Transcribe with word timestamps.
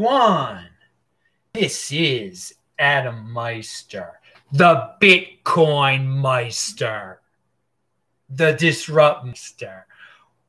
everyone. 0.00 0.66
This 1.52 1.92
is 1.92 2.54
Adam 2.78 3.30
Meister, 3.30 4.18
the 4.50 4.92
Bitcoin 4.98 6.06
Meister, 6.06 7.20
the 8.30 8.52
Disrupt 8.52 9.26
Meister. 9.26 9.84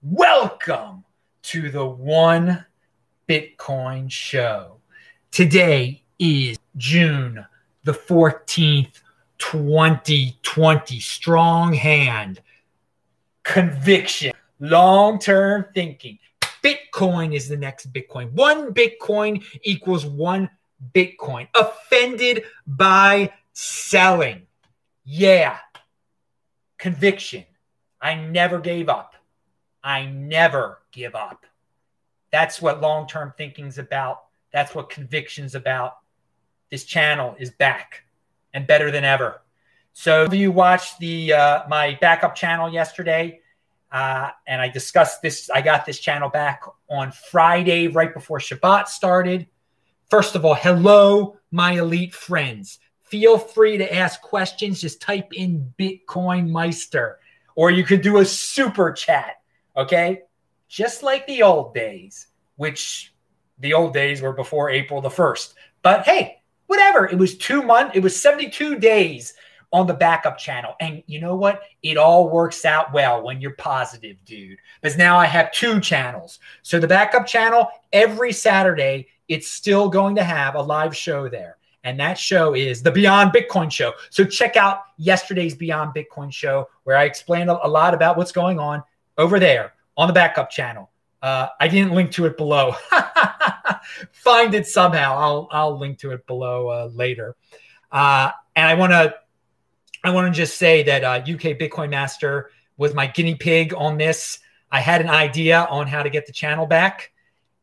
Welcome 0.02 1.04
to 1.44 1.70
the 1.70 1.86
One 1.86 2.66
Bitcoin 3.28 4.10
Show. 4.10 4.78
Today 5.32 6.02
is 6.18 6.58
June 6.78 7.46
the 7.84 7.94
14th, 7.94 9.02
2020. 9.38 11.00
Strong 11.02 11.74
hand, 11.74 12.42
conviction, 13.44 14.32
long 14.62 15.20
term 15.20 15.66
thinking. 15.74 16.20
Bitcoin 16.64 17.36
is 17.36 17.48
the 17.48 17.58
next 17.58 17.92
Bitcoin. 17.92 18.32
One 18.34 18.74
Bitcoin 18.74 19.44
equals 19.64 20.06
one 20.06 20.50
Bitcoin. 20.94 21.48
Offended 21.56 22.44
by 22.68 23.34
selling. 23.54 24.44
Yeah. 25.04 25.58
Conviction. 26.78 27.46
I 28.02 28.16
never 28.16 28.60
gave 28.60 28.90
up. 28.90 29.16
I 29.84 30.06
never 30.06 30.80
give 30.92 31.16
up. 31.16 31.46
That's 32.32 32.62
what 32.62 32.82
long 32.82 33.08
term 33.08 33.34
thinking's 33.38 33.78
about. 33.78 34.24
That's 34.54 34.74
what 34.76 34.90
conviction's 34.90 35.56
about. 35.56 35.98
This 36.70 36.86
channel 36.86 37.36
is 37.40 37.52
back 37.52 38.04
and 38.54 38.68
better 38.68 38.92
than 38.92 39.04
ever. 39.04 39.42
So, 39.94 40.24
if 40.24 40.34
you 40.34 40.52
watched 40.52 41.00
the 41.00 41.34
uh, 41.34 41.64
my 41.68 41.98
backup 42.00 42.36
channel 42.36 42.70
yesterday, 42.70 43.41
uh, 43.92 44.30
and 44.48 44.62
I 44.62 44.70
discussed 44.70 45.22
this. 45.22 45.50
I 45.50 45.62
got 45.62 45.86
this 45.86 46.00
channel 46.00 46.30
back 46.30 46.64
on 46.90 47.12
Friday, 47.12 47.88
right 47.88 48.14
before 48.14 48.40
Shabbat 48.40 48.88
started. 48.88 49.48
First 50.10 50.36
of 50.36 50.46
all, 50.46 50.56
hello, 50.56 51.38
my 51.52 51.74
elite 51.74 52.14
friends. 52.14 52.80
Feel 53.04 53.38
free 53.38 53.78
to 53.78 53.94
ask 53.94 54.22
questions. 54.22 54.80
Just 54.80 55.02
type 55.02 55.34
in 55.34 55.74
Bitcoin 55.78 56.50
Meister, 56.50 57.20
or 57.56 57.72
you 57.72 57.84
could 57.84 58.02
do 58.02 58.20
a 58.20 58.26
super 58.26 58.92
chat. 58.92 59.42
Okay. 59.76 60.22
Just 60.70 61.04
like 61.04 61.28
the 61.28 61.44
old 61.44 61.74
days, 61.74 62.28
which 62.56 63.14
the 63.60 63.74
old 63.74 63.94
days 63.94 64.22
were 64.22 64.34
before 64.34 64.70
April 64.70 65.02
the 65.02 65.10
1st. 65.10 65.54
But 65.82 66.06
hey, 66.06 66.42
whatever. 66.68 67.06
It 67.06 67.18
was 67.18 67.38
two 67.38 67.62
months, 67.62 67.96
it 67.96 68.02
was 68.02 68.22
72 68.22 68.80
days 68.80 69.34
on 69.74 69.88
the 69.88 69.94
backup 69.94 70.38
channel. 70.38 70.76
And 70.80 71.02
you 71.08 71.20
know 71.20 71.36
what? 71.36 71.62
It 71.82 71.98
all 71.98 72.30
works 72.30 72.66
out 72.66 72.94
well 72.94 73.24
when 73.24 73.40
you're 73.40 73.52
positive, 73.52 74.18
dude. 74.26 74.60
Because 74.82 74.98
now 74.98 75.18
I 75.18 75.26
have 75.26 75.52
two 75.52 75.80
channels. 75.80 76.40
So 76.62 76.80
the 76.80 76.88
backup 76.88 77.26
channel, 77.26 77.70
every 77.94 78.34
Saturday, 78.34 79.08
it's 79.28 79.48
still 79.48 79.90
going 79.90 80.16
to 80.16 80.24
have 80.24 80.56
a 80.56 80.62
live 80.62 80.96
show 80.96 81.30
there. 81.30 81.58
And 81.84 82.00
that 82.00 82.18
show 82.18 82.54
is 82.54 82.84
the 82.84 82.92
Beyond 82.92 83.32
Bitcoin 83.32 83.72
show. 83.72 83.94
So 84.10 84.24
check 84.24 84.56
out 84.56 84.82
yesterday's 84.98 85.56
Beyond 85.56 85.96
Bitcoin 85.96 86.32
show 86.32 86.68
where 86.84 86.98
I 86.98 87.06
explained 87.06 87.50
a 87.50 87.68
lot 87.68 87.94
about 87.94 88.18
what's 88.18 88.32
going 88.32 88.60
on 88.60 88.84
over 89.18 89.40
there 89.40 89.74
on 89.98 90.08
the 90.08 90.14
backup 90.14 90.50
channel. 90.50 90.92
Uh, 91.22 91.48
I 91.60 91.68
didn't 91.68 91.94
link 91.94 92.12
to 92.12 92.26
it 92.26 92.38
below. 92.38 92.76
Find 94.12 94.54
it 94.54 94.68
somehow. 94.68 95.16
I'll 95.18 95.48
I'll 95.52 95.80
link 95.80 96.00
to 96.00 96.12
it 96.12 96.26
below 96.26 96.68
uh, 96.68 96.90
later. 96.94 97.36
Uh, 97.92 98.32
and 98.56 98.68
I 98.68 98.74
want 98.74 98.92
to 98.92 99.16
I 100.04 100.12
want 100.12 100.34
to 100.34 100.38
just 100.38 100.58
say 100.58 100.84
that 100.84 101.04
uh, 101.04 101.20
UK 101.20 101.58
Bitcoin 101.58 101.90
Master 101.90 102.50
was 102.78 102.94
my 102.94 103.08
guinea 103.08 103.36
pig 103.36 103.74
on 103.74 103.98
this. 103.98 104.40
I 104.72 104.80
had 104.80 105.02
an 105.02 105.10
idea 105.10 105.68
on 105.70 105.88
how 105.88 106.02
to 106.02 106.10
get 106.10 106.26
the 106.26 106.32
channel 106.32 106.66
back, 106.66 107.12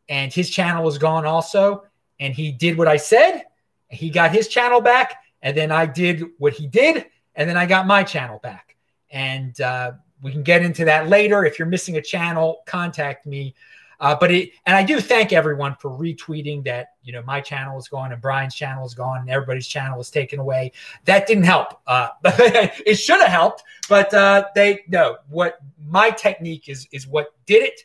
and 0.09 0.33
his 0.33 0.51
channel 0.51 0.85
was 0.85 0.99
gone 0.99 1.27
also. 1.27 1.85
And 2.21 2.35
he 2.35 2.53
did 2.53 2.77
what 2.77 2.89
I 2.89 2.97
said. 2.97 3.45
He 3.89 4.11
got 4.11 4.33
his 4.33 4.49
channel 4.49 4.81
back, 4.81 5.23
and 5.43 5.57
then 5.57 5.73
I 5.73 5.87
did 5.87 6.25
what 6.39 6.53
he 6.53 6.67
did, 6.67 7.07
and 7.35 7.49
then 7.49 7.57
I 7.57 7.67
got 7.67 7.87
my 7.87 8.03
channel 8.03 8.39
back. 8.41 8.77
And 9.11 9.59
uh, 9.61 9.93
we 10.23 10.33
can 10.33 10.43
get 10.43 10.63
into 10.63 10.85
that 10.85 11.09
later. 11.09 11.45
If 11.45 11.59
you're 11.59 11.69
missing 11.69 11.97
a 11.97 12.03
channel, 12.03 12.63
contact 12.67 13.27
me. 13.27 13.55
Uh, 14.01 14.17
but 14.19 14.31
it, 14.31 14.53
and 14.65 14.77
I 14.77 14.85
do 14.85 15.01
thank 15.01 15.33
everyone 15.33 15.75
for 15.81 15.91
retweeting 15.91 16.65
that, 16.65 16.89
you 17.03 17.13
know, 17.13 17.23
my 17.23 17.41
channel 17.41 17.79
is 17.79 17.89
gone 17.89 18.13
and 18.13 18.23
Brian's 18.23 18.55
channel 18.55 18.87
is 18.87 18.95
gone 18.95 19.21
and 19.21 19.31
everybody's 19.31 19.67
channel 19.67 19.99
was 19.99 20.11
taken 20.11 20.39
away. 20.39 20.73
That 21.05 21.27
didn't 21.27 21.45
help. 21.45 21.81
Uh, 21.87 22.11
it 22.25 22.95
should 22.95 23.21
have 23.21 23.31
helped, 23.31 23.65
but 23.89 24.13
uh, 24.15 24.45
they, 24.55 24.85
no, 24.89 25.17
what 25.29 25.59
my 25.85 26.11
technique 26.11 26.69
is, 26.69 26.87
is 26.93 27.07
what 27.07 27.35
did 27.47 27.63
it. 27.63 27.81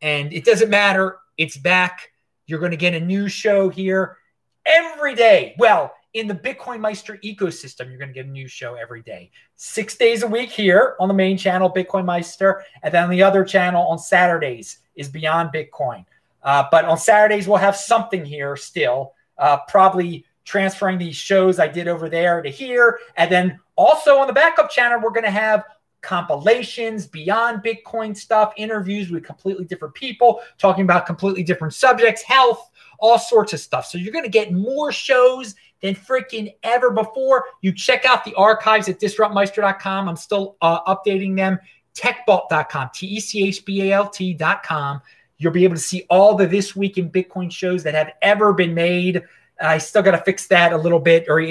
And 0.00 0.32
it 0.32 0.44
doesn't 0.44 0.70
matter. 0.70 1.18
It's 1.36 1.56
back. 1.56 2.12
You're 2.46 2.60
going 2.60 2.70
to 2.70 2.76
get 2.76 2.94
a 2.94 3.00
new 3.00 3.28
show 3.28 3.68
here 3.68 4.16
every 4.64 5.14
day. 5.16 5.56
Well, 5.58 5.92
in 6.18 6.26
the 6.26 6.34
Bitcoin 6.34 6.80
Meister 6.80 7.18
ecosystem, 7.24 7.88
you're 7.88 7.98
going 7.98 8.08
to 8.08 8.14
get 8.14 8.26
a 8.26 8.30
new 8.30 8.48
show 8.48 8.74
every 8.74 9.02
day. 9.02 9.30
Six 9.54 9.96
days 9.96 10.24
a 10.24 10.26
week 10.26 10.50
here 10.50 10.96
on 10.98 11.06
the 11.06 11.14
main 11.14 11.38
channel, 11.38 11.72
Bitcoin 11.72 12.04
Meister, 12.04 12.64
and 12.82 12.92
then 12.92 13.08
the 13.08 13.22
other 13.22 13.44
channel 13.44 13.86
on 13.86 13.98
Saturdays 13.98 14.80
is 14.96 15.08
Beyond 15.08 15.50
Bitcoin. 15.54 16.04
Uh, 16.42 16.64
but 16.72 16.84
on 16.84 16.98
Saturdays, 16.98 17.46
we'll 17.46 17.58
have 17.58 17.76
something 17.76 18.24
here 18.24 18.56
still, 18.56 19.14
uh, 19.38 19.58
probably 19.68 20.24
transferring 20.44 20.98
these 20.98 21.14
shows 21.14 21.60
I 21.60 21.68
did 21.68 21.86
over 21.86 22.08
there 22.08 22.42
to 22.42 22.48
here. 22.50 22.98
And 23.16 23.30
then 23.30 23.60
also 23.76 24.18
on 24.18 24.26
the 24.26 24.32
backup 24.32 24.70
channel, 24.70 25.00
we're 25.00 25.10
going 25.10 25.22
to 25.22 25.30
have 25.30 25.64
compilations, 26.00 27.06
beyond 27.06 27.62
Bitcoin 27.62 28.16
stuff, 28.16 28.52
interviews 28.56 29.10
with 29.10 29.24
completely 29.24 29.66
different 29.66 29.94
people, 29.94 30.40
talking 30.56 30.84
about 30.84 31.06
completely 31.06 31.42
different 31.42 31.74
subjects, 31.74 32.22
health, 32.22 32.70
all 32.98 33.18
sorts 33.18 33.52
of 33.52 33.60
stuff. 33.60 33.86
So 33.86 33.98
you're 33.98 34.12
going 34.12 34.24
to 34.24 34.30
get 34.30 34.52
more 34.52 34.90
shows 34.90 35.54
than 35.80 35.94
freaking 35.94 36.54
ever 36.62 36.90
before. 36.90 37.44
You 37.60 37.72
check 37.72 38.04
out 38.04 38.24
the 38.24 38.34
archives 38.34 38.88
at 38.88 38.98
disruptmeister.com. 38.98 40.08
I'm 40.08 40.16
still 40.16 40.56
uh, 40.60 40.94
updating 40.94 41.36
them. 41.36 41.58
Techbalt.com, 41.94 42.90
T 42.94 43.06
E 43.06 43.20
C 43.20 43.48
H 43.48 43.64
B 43.64 43.90
A 43.90 43.94
L 43.94 44.08
T.com. 44.08 45.00
You'll 45.38 45.52
be 45.52 45.64
able 45.64 45.76
to 45.76 45.80
see 45.80 46.04
all 46.10 46.34
the 46.34 46.46
This 46.46 46.76
Week 46.76 46.98
in 46.98 47.10
Bitcoin 47.10 47.50
shows 47.50 47.82
that 47.84 47.94
have 47.94 48.12
ever 48.22 48.52
been 48.52 48.74
made. 48.74 49.22
I 49.60 49.78
still 49.78 50.02
got 50.02 50.12
to 50.12 50.18
fix 50.18 50.46
that 50.48 50.72
a 50.72 50.76
little 50.76 51.00
bit, 51.00 51.26
or 51.28 51.44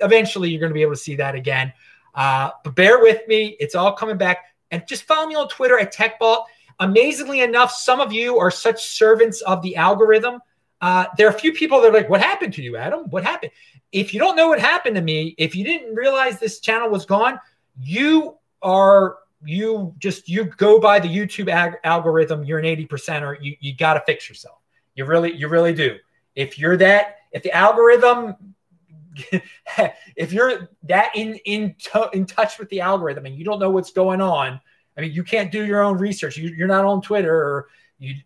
eventually 0.00 0.50
you're 0.50 0.60
going 0.60 0.70
to 0.70 0.74
be 0.74 0.82
able 0.82 0.92
to 0.92 0.98
see 0.98 1.16
that 1.16 1.34
again. 1.34 1.72
Uh, 2.14 2.50
but 2.64 2.74
bear 2.74 3.00
with 3.00 3.26
me, 3.28 3.56
it's 3.60 3.74
all 3.74 3.92
coming 3.92 4.16
back. 4.16 4.38
And 4.70 4.86
just 4.86 5.04
follow 5.04 5.26
me 5.26 5.34
on 5.34 5.48
Twitter 5.48 5.78
at 5.78 5.92
TechBalt. 5.92 6.44
Amazingly 6.78 7.40
enough, 7.40 7.72
some 7.72 8.00
of 8.00 8.12
you 8.12 8.38
are 8.38 8.50
such 8.50 8.84
servants 8.84 9.42
of 9.42 9.62
the 9.62 9.76
algorithm. 9.76 10.40
Uh, 10.80 11.06
there 11.18 11.26
are 11.26 11.30
a 11.30 11.38
few 11.38 11.52
people 11.52 11.80
that 11.80 11.90
are 11.90 11.92
like, 11.92 12.08
What 12.08 12.22
happened 12.22 12.54
to 12.54 12.62
you, 12.62 12.76
Adam? 12.76 13.00
What 13.10 13.24
happened? 13.24 13.52
If 13.92 14.14
you 14.14 14.20
don't 14.20 14.36
know 14.36 14.48
what 14.48 14.60
happened 14.60 14.96
to 14.96 15.02
me, 15.02 15.34
if 15.38 15.54
you 15.54 15.64
didn't 15.64 15.94
realize 15.94 16.38
this 16.38 16.60
channel 16.60 16.88
was 16.88 17.06
gone, 17.06 17.40
you 17.78 18.36
are 18.62 19.18
you 19.44 19.94
just 19.98 20.28
you 20.28 20.44
go 20.44 20.78
by 20.78 21.00
the 21.00 21.08
YouTube 21.08 21.50
ag- 21.50 21.78
algorithm. 21.84 22.44
You're 22.44 22.58
an 22.58 22.66
80 22.66 22.86
percenter. 22.86 23.36
You 23.40 23.56
you 23.60 23.76
got 23.76 23.94
to 23.94 24.02
fix 24.06 24.28
yourself. 24.28 24.58
You 24.94 25.04
really 25.04 25.32
you 25.34 25.48
really 25.48 25.74
do. 25.74 25.96
If 26.34 26.58
you're 26.58 26.76
that, 26.76 27.16
if 27.32 27.42
the 27.42 27.52
algorithm 27.52 28.54
if 30.16 30.32
you're 30.32 30.68
that 30.84 31.10
in 31.14 31.34
in 31.44 31.74
in 32.12 32.26
touch 32.26 32.58
with 32.58 32.68
the 32.68 32.80
algorithm 32.80 33.26
and 33.26 33.34
you 33.34 33.44
don't 33.44 33.58
know 33.58 33.70
what's 33.70 33.92
going 33.92 34.20
on, 34.20 34.60
I 34.96 35.00
mean, 35.00 35.12
you 35.12 35.24
can't 35.24 35.50
do 35.50 35.64
your 35.64 35.82
own 35.82 35.98
research. 35.98 36.36
You, 36.36 36.50
you're 36.50 36.68
not 36.68 36.84
on 36.84 37.00
Twitter 37.00 37.34
or 37.34 37.68
you, 37.98 38.16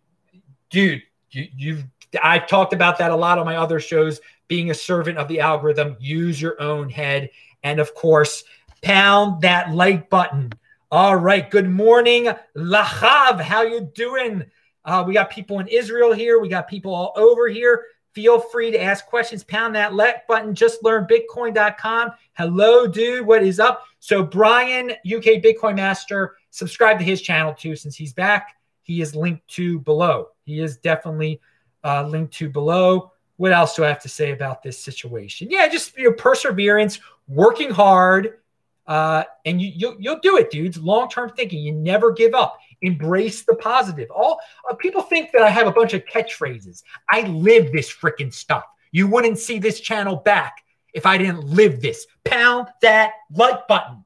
dude. 0.70 1.02
You, 1.30 1.48
you've 1.56 1.84
I've 2.22 2.46
talked 2.46 2.72
about 2.72 2.98
that 2.98 3.10
a 3.10 3.16
lot 3.16 3.38
on 3.38 3.46
my 3.46 3.56
other 3.56 3.80
shows. 3.80 4.20
Being 4.48 4.70
a 4.70 4.74
servant 4.74 5.18
of 5.18 5.28
the 5.28 5.40
algorithm, 5.40 5.96
use 6.00 6.40
your 6.40 6.60
own 6.60 6.90
head, 6.90 7.30
and 7.62 7.80
of 7.80 7.94
course, 7.94 8.44
pound 8.82 9.42
that 9.42 9.70
like 9.70 10.10
button. 10.10 10.52
All 10.90 11.16
right. 11.16 11.50
Good 11.50 11.68
morning, 11.68 12.28
Lahav. 12.56 13.40
How 13.40 13.62
you 13.62 13.90
doing? 13.94 14.44
Uh, 14.84 15.02
we 15.06 15.14
got 15.14 15.30
people 15.30 15.58
in 15.58 15.66
Israel 15.66 16.12
here. 16.12 16.38
We 16.38 16.48
got 16.48 16.68
people 16.68 16.94
all 16.94 17.12
over 17.16 17.48
here. 17.48 17.86
Feel 18.12 18.38
free 18.38 18.70
to 18.70 18.80
ask 18.80 19.06
questions. 19.06 19.42
Pound 19.42 19.74
that 19.74 19.94
like 19.94 20.26
button. 20.28 20.54
Just 20.54 20.84
learn 20.84 21.06
Bitcoin.com. 21.06 22.12
Hello, 22.34 22.86
dude. 22.86 23.26
What 23.26 23.42
is 23.42 23.58
up? 23.58 23.82
So, 23.98 24.22
Brian, 24.22 24.90
UK 24.90 25.42
Bitcoin 25.42 25.76
Master, 25.76 26.36
subscribe 26.50 26.98
to 26.98 27.04
his 27.04 27.20
channel 27.20 27.54
too, 27.54 27.74
since 27.74 27.96
he's 27.96 28.12
back. 28.12 28.54
He 28.82 29.00
is 29.00 29.16
linked 29.16 29.48
to 29.48 29.80
below. 29.80 30.28
He 30.44 30.60
is 30.60 30.76
definitely 30.76 31.40
uh, 31.82 32.06
linked 32.06 32.34
to 32.34 32.48
below. 32.48 33.10
What 33.36 33.52
else 33.52 33.74
do 33.74 33.84
I 33.84 33.88
have 33.88 34.02
to 34.02 34.08
say 34.08 34.32
about 34.32 34.62
this 34.62 34.78
situation? 34.78 35.48
Yeah, 35.50 35.68
just 35.68 35.96
you 35.96 36.04
know, 36.04 36.12
perseverance, 36.12 37.00
working 37.26 37.70
hard, 37.70 38.38
uh, 38.86 39.24
and 39.44 39.60
you, 39.60 39.72
you'll, 39.74 39.96
you'll 39.98 40.20
do 40.20 40.36
it, 40.36 40.50
dudes. 40.50 40.78
Long 40.78 41.08
term 41.08 41.30
thinking. 41.30 41.60
You 41.62 41.72
never 41.72 42.12
give 42.12 42.34
up. 42.34 42.58
Embrace 42.82 43.42
the 43.42 43.54
positive. 43.56 44.10
All 44.10 44.38
uh, 44.70 44.74
people 44.74 45.02
think 45.02 45.32
that 45.32 45.42
I 45.42 45.50
have 45.50 45.66
a 45.66 45.72
bunch 45.72 45.94
of 45.94 46.04
catchphrases. 46.04 46.82
I 47.10 47.22
live 47.22 47.72
this 47.72 47.92
freaking 47.92 48.32
stuff. 48.32 48.64
You 48.92 49.08
wouldn't 49.08 49.38
see 49.38 49.58
this 49.58 49.80
channel 49.80 50.16
back 50.16 50.62
if 50.92 51.06
I 51.06 51.18
didn't 51.18 51.44
live 51.44 51.80
this. 51.80 52.06
Pound 52.24 52.68
that 52.82 53.14
like 53.32 53.66
button. 53.66 54.04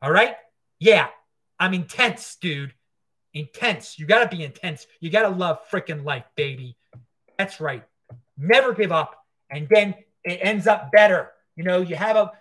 All 0.00 0.12
right? 0.12 0.36
Yeah, 0.78 1.08
I'm 1.58 1.74
intense, 1.74 2.36
dude. 2.40 2.72
Intense. 3.34 3.98
You 3.98 4.06
got 4.06 4.28
to 4.28 4.36
be 4.36 4.44
intense. 4.44 4.86
You 5.00 5.10
got 5.10 5.22
to 5.22 5.28
love 5.28 5.60
freaking 5.70 6.04
life, 6.04 6.24
baby. 6.36 6.76
That's 7.36 7.60
right. 7.60 7.84
Never 8.38 8.72
give 8.72 8.92
up. 8.92 9.24
And 9.50 9.68
then 9.68 9.94
it 10.24 10.38
ends 10.42 10.66
up 10.66 10.92
better. 10.92 11.32
You 11.56 11.64
know, 11.64 11.80
you 11.80 11.96
have 11.96 12.16
a, 12.16 12.32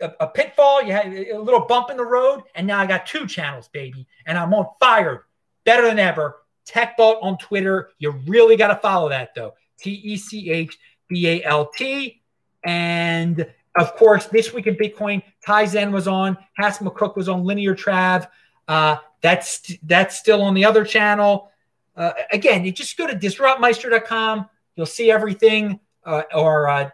a, 0.00 0.12
a 0.20 0.26
pitfall, 0.28 0.82
you 0.82 0.92
have 0.92 1.06
a 1.06 1.38
little 1.38 1.66
bump 1.66 1.90
in 1.90 1.96
the 1.96 2.04
road, 2.04 2.42
and 2.54 2.66
now 2.66 2.78
I 2.78 2.86
got 2.86 3.06
two 3.06 3.26
channels, 3.26 3.68
baby. 3.68 4.06
And 4.26 4.38
I'm 4.38 4.54
on 4.54 4.66
fire, 4.80 5.26
better 5.64 5.86
than 5.86 5.98
ever. 5.98 6.36
TechBalt 6.66 7.22
on 7.22 7.38
Twitter. 7.38 7.90
You 7.98 8.12
really 8.26 8.56
got 8.56 8.68
to 8.68 8.76
follow 8.76 9.08
that, 9.08 9.34
though. 9.34 9.54
T 9.78 9.90
E 9.90 10.16
C 10.16 10.50
H 10.50 10.78
B 11.08 11.28
A 11.28 11.44
L 11.44 11.66
T. 11.66 12.22
And 12.64 13.46
of 13.74 13.96
course, 13.96 14.26
this 14.26 14.52
week 14.52 14.66
in 14.66 14.76
Bitcoin, 14.76 15.22
Kaizen 15.46 15.92
was 15.92 16.06
on, 16.06 16.36
Hass 16.54 16.78
McCook 16.78 17.16
was 17.16 17.28
on 17.28 17.44
Linear 17.44 17.74
Trav. 17.74 18.28
Uh, 18.68 18.96
that's 19.20 19.74
that's 19.82 20.16
still 20.18 20.42
on 20.42 20.54
the 20.54 20.64
other 20.64 20.84
channel. 20.84 21.50
Uh, 21.96 22.12
again, 22.30 22.64
you 22.64 22.72
just 22.72 22.96
go 22.96 23.06
to 23.06 23.14
disruptmeister.com. 23.14 24.48
You'll 24.76 24.86
see 24.86 25.10
everything, 25.10 25.80
uh, 26.04 26.22
or 26.34 26.68
uh, 26.68 26.90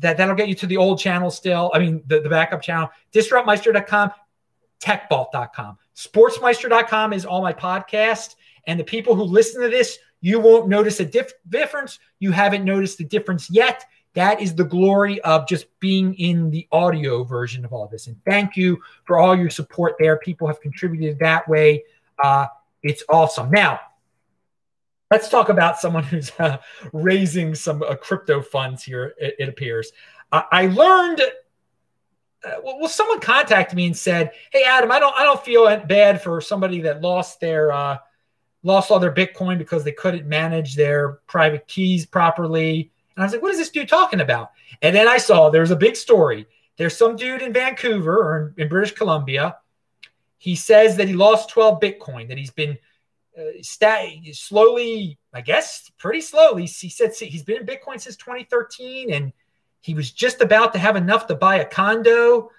that 0.00 0.16
that'll 0.16 0.34
get 0.34 0.48
you 0.48 0.54
to 0.56 0.66
the 0.66 0.76
old 0.76 0.98
channel 0.98 1.30
still. 1.30 1.70
I 1.74 1.78
mean, 1.78 2.02
the, 2.06 2.20
the 2.20 2.28
backup 2.28 2.62
channel. 2.62 2.90
Disruptmeister.com, 3.12 4.10
techbalt.com, 4.80 5.78
sportsmeister.com 5.94 7.12
is 7.12 7.24
all 7.24 7.42
my 7.42 7.52
podcast. 7.52 8.36
And 8.66 8.78
the 8.78 8.84
people 8.84 9.14
who 9.14 9.22
listen 9.22 9.62
to 9.62 9.68
this, 9.68 9.98
you 10.20 10.38
won't 10.38 10.68
notice 10.68 11.00
a 11.00 11.04
dif- 11.04 11.32
difference. 11.48 11.98
You 12.18 12.30
haven't 12.30 12.64
noticed 12.64 12.98
the 12.98 13.04
difference 13.04 13.50
yet. 13.50 13.84
That 14.14 14.40
is 14.40 14.54
the 14.54 14.64
glory 14.64 15.20
of 15.20 15.46
just 15.46 15.66
being 15.78 16.14
in 16.14 16.50
the 16.50 16.66
audio 16.72 17.22
version 17.22 17.64
of 17.64 17.72
all 17.72 17.86
this. 17.86 18.06
And 18.06 18.16
thank 18.24 18.56
you 18.56 18.80
for 19.04 19.18
all 19.18 19.36
your 19.36 19.50
support 19.50 19.94
there. 19.98 20.18
People 20.18 20.46
have 20.48 20.60
contributed 20.60 21.18
that 21.20 21.48
way. 21.48 21.84
Uh, 22.22 22.46
it's 22.82 23.04
awesome. 23.08 23.50
Now, 23.50 23.80
let's 25.10 25.28
talk 25.28 25.48
about 25.48 25.78
someone 25.78 26.04
who's 26.04 26.32
uh, 26.38 26.58
raising 26.92 27.54
some 27.54 27.82
uh, 27.82 27.96
crypto 27.96 28.40
funds 28.40 28.82
here, 28.82 29.14
it, 29.18 29.36
it 29.38 29.48
appears. 29.48 29.92
I 30.32 30.66
learned. 30.66 31.20
Uh, 32.42 32.52
well, 32.62 32.88
someone 32.88 33.18
contacted 33.18 33.76
me 33.76 33.86
and 33.86 33.96
said, 33.96 34.30
"Hey, 34.52 34.62
Adam, 34.64 34.92
I 34.92 35.00
don't, 35.00 35.14
I 35.16 35.24
don't 35.24 35.44
feel 35.44 35.64
bad 35.86 36.22
for 36.22 36.40
somebody 36.40 36.80
that 36.82 37.02
lost 37.02 37.40
their, 37.40 37.72
uh, 37.72 37.98
lost 38.62 38.92
all 38.92 39.00
their 39.00 39.12
Bitcoin 39.12 39.58
because 39.58 39.82
they 39.82 39.92
couldn't 39.92 40.26
manage 40.28 40.76
their 40.76 41.20
private 41.26 41.66
keys 41.66 42.06
properly." 42.06 42.92
And 43.20 43.24
I 43.24 43.26
was 43.26 43.32
like, 43.32 43.42
what 43.42 43.52
is 43.52 43.58
this 43.58 43.70
dude 43.70 43.88
talking 43.88 44.20
about? 44.20 44.52
And 44.80 44.96
then 44.96 45.06
I 45.06 45.18
saw 45.18 45.50
there's 45.50 45.72
a 45.72 45.76
big 45.76 45.96
story. 45.96 46.46
There's 46.76 46.96
some 46.96 47.16
dude 47.16 47.42
in 47.42 47.52
Vancouver 47.52 48.16
or 48.16 48.54
in, 48.56 48.62
in 48.62 48.68
British 48.68 48.94
Columbia. 48.94 49.56
He 50.38 50.56
says 50.56 50.96
that 50.96 51.08
he 51.08 51.12
lost 51.12 51.50
12 51.50 51.80
Bitcoin, 51.80 52.28
that 52.28 52.38
he's 52.38 52.50
been 52.50 52.78
uh, 53.38 53.42
stat- 53.62 54.08
slowly, 54.32 55.18
I 55.32 55.40
guess, 55.40 55.90
pretty 55.98 56.20
slowly. 56.20 56.66
He 56.66 56.88
said 56.88 57.14
he's 57.14 57.42
been 57.42 57.58
in 57.58 57.66
Bitcoin 57.66 58.00
since 58.00 58.16
2013 58.16 59.12
and 59.12 59.32
he 59.80 59.94
was 59.94 60.10
just 60.10 60.40
about 60.40 60.72
to 60.74 60.78
have 60.78 60.96
enough 60.96 61.26
to 61.28 61.34
buy 61.34 61.56
a 61.56 61.64
condo. 61.64 62.50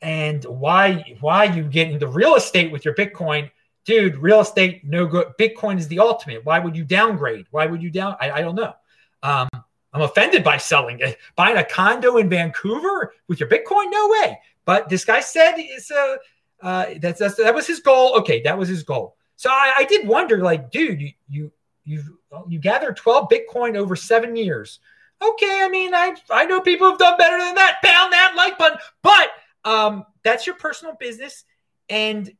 And 0.00 0.44
why 0.44 1.16
why 1.20 1.44
you 1.44 1.64
get 1.64 1.90
into 1.90 2.06
real 2.06 2.34
estate 2.34 2.70
with 2.70 2.84
your 2.84 2.94
Bitcoin? 2.94 3.50
Dude, 3.84 4.16
real 4.16 4.40
estate, 4.40 4.84
no 4.84 5.06
good. 5.06 5.28
Bitcoin 5.38 5.78
is 5.78 5.88
the 5.88 6.00
ultimate. 6.00 6.44
Why 6.44 6.58
would 6.58 6.76
you 6.76 6.84
downgrade? 6.84 7.46
Why 7.50 7.66
would 7.66 7.82
you 7.82 7.90
down? 7.90 8.16
I, 8.20 8.30
I 8.32 8.40
don't 8.40 8.56
know. 8.56 8.74
Um, 9.22 9.48
I'm 9.92 10.02
offended 10.02 10.44
by 10.44 10.58
selling 10.58 11.00
it. 11.00 11.18
Buying 11.36 11.56
a 11.56 11.64
condo 11.64 12.16
in 12.18 12.28
Vancouver 12.28 13.12
with 13.28 13.40
your 13.40 13.48
Bitcoin? 13.48 13.90
No 13.90 14.08
way. 14.08 14.38
But 14.64 14.88
this 14.88 15.04
guy 15.04 15.20
said 15.20 15.54
it's 15.56 15.90
a 15.90 16.18
uh, 16.62 16.86
that's, 17.00 17.18
that's 17.18 17.36
that 17.36 17.54
was 17.54 17.66
his 17.66 17.80
goal. 17.80 18.16
Okay, 18.18 18.42
that 18.42 18.58
was 18.58 18.68
his 18.68 18.82
goal. 18.82 19.16
So 19.36 19.50
I, 19.50 19.74
I 19.78 19.84
did 19.84 20.08
wonder, 20.08 20.38
like, 20.38 20.70
dude, 20.70 21.00
you 21.00 21.12
you 21.28 21.52
you 21.84 22.18
you 22.48 22.58
gathered 22.58 22.96
12 22.96 23.28
Bitcoin 23.28 23.76
over 23.76 23.94
seven 23.94 24.34
years. 24.34 24.80
Okay, 25.22 25.60
I 25.62 25.68
mean, 25.68 25.94
I 25.94 26.14
I 26.30 26.44
know 26.44 26.60
people 26.60 26.88
have 26.88 26.98
done 26.98 27.16
better 27.16 27.38
than 27.38 27.54
that. 27.54 27.78
Pound 27.82 28.12
that 28.12 28.34
like 28.36 28.58
button, 28.58 28.78
but 29.02 29.30
um, 29.64 30.04
that's 30.22 30.46
your 30.46 30.56
personal 30.56 30.94
business. 30.98 31.44
And 31.88 32.32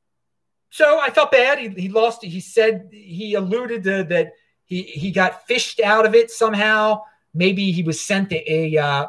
so 0.70 0.98
I 0.98 1.10
felt 1.10 1.30
bad. 1.30 1.58
He, 1.58 1.68
he 1.68 1.88
lost. 1.88 2.24
He 2.24 2.40
said 2.40 2.88
he 2.92 3.34
alluded 3.34 3.84
to 3.84 4.04
that 4.04 4.32
he 4.64 4.82
he 4.82 5.10
got 5.10 5.48
phished 5.48 5.80
out 5.80 6.06
of 6.06 6.14
it 6.14 6.30
somehow. 6.30 7.02
Maybe 7.32 7.70
he 7.70 7.82
was 7.82 8.00
sent 8.00 8.32
a, 8.32 8.78
uh, 8.78 9.06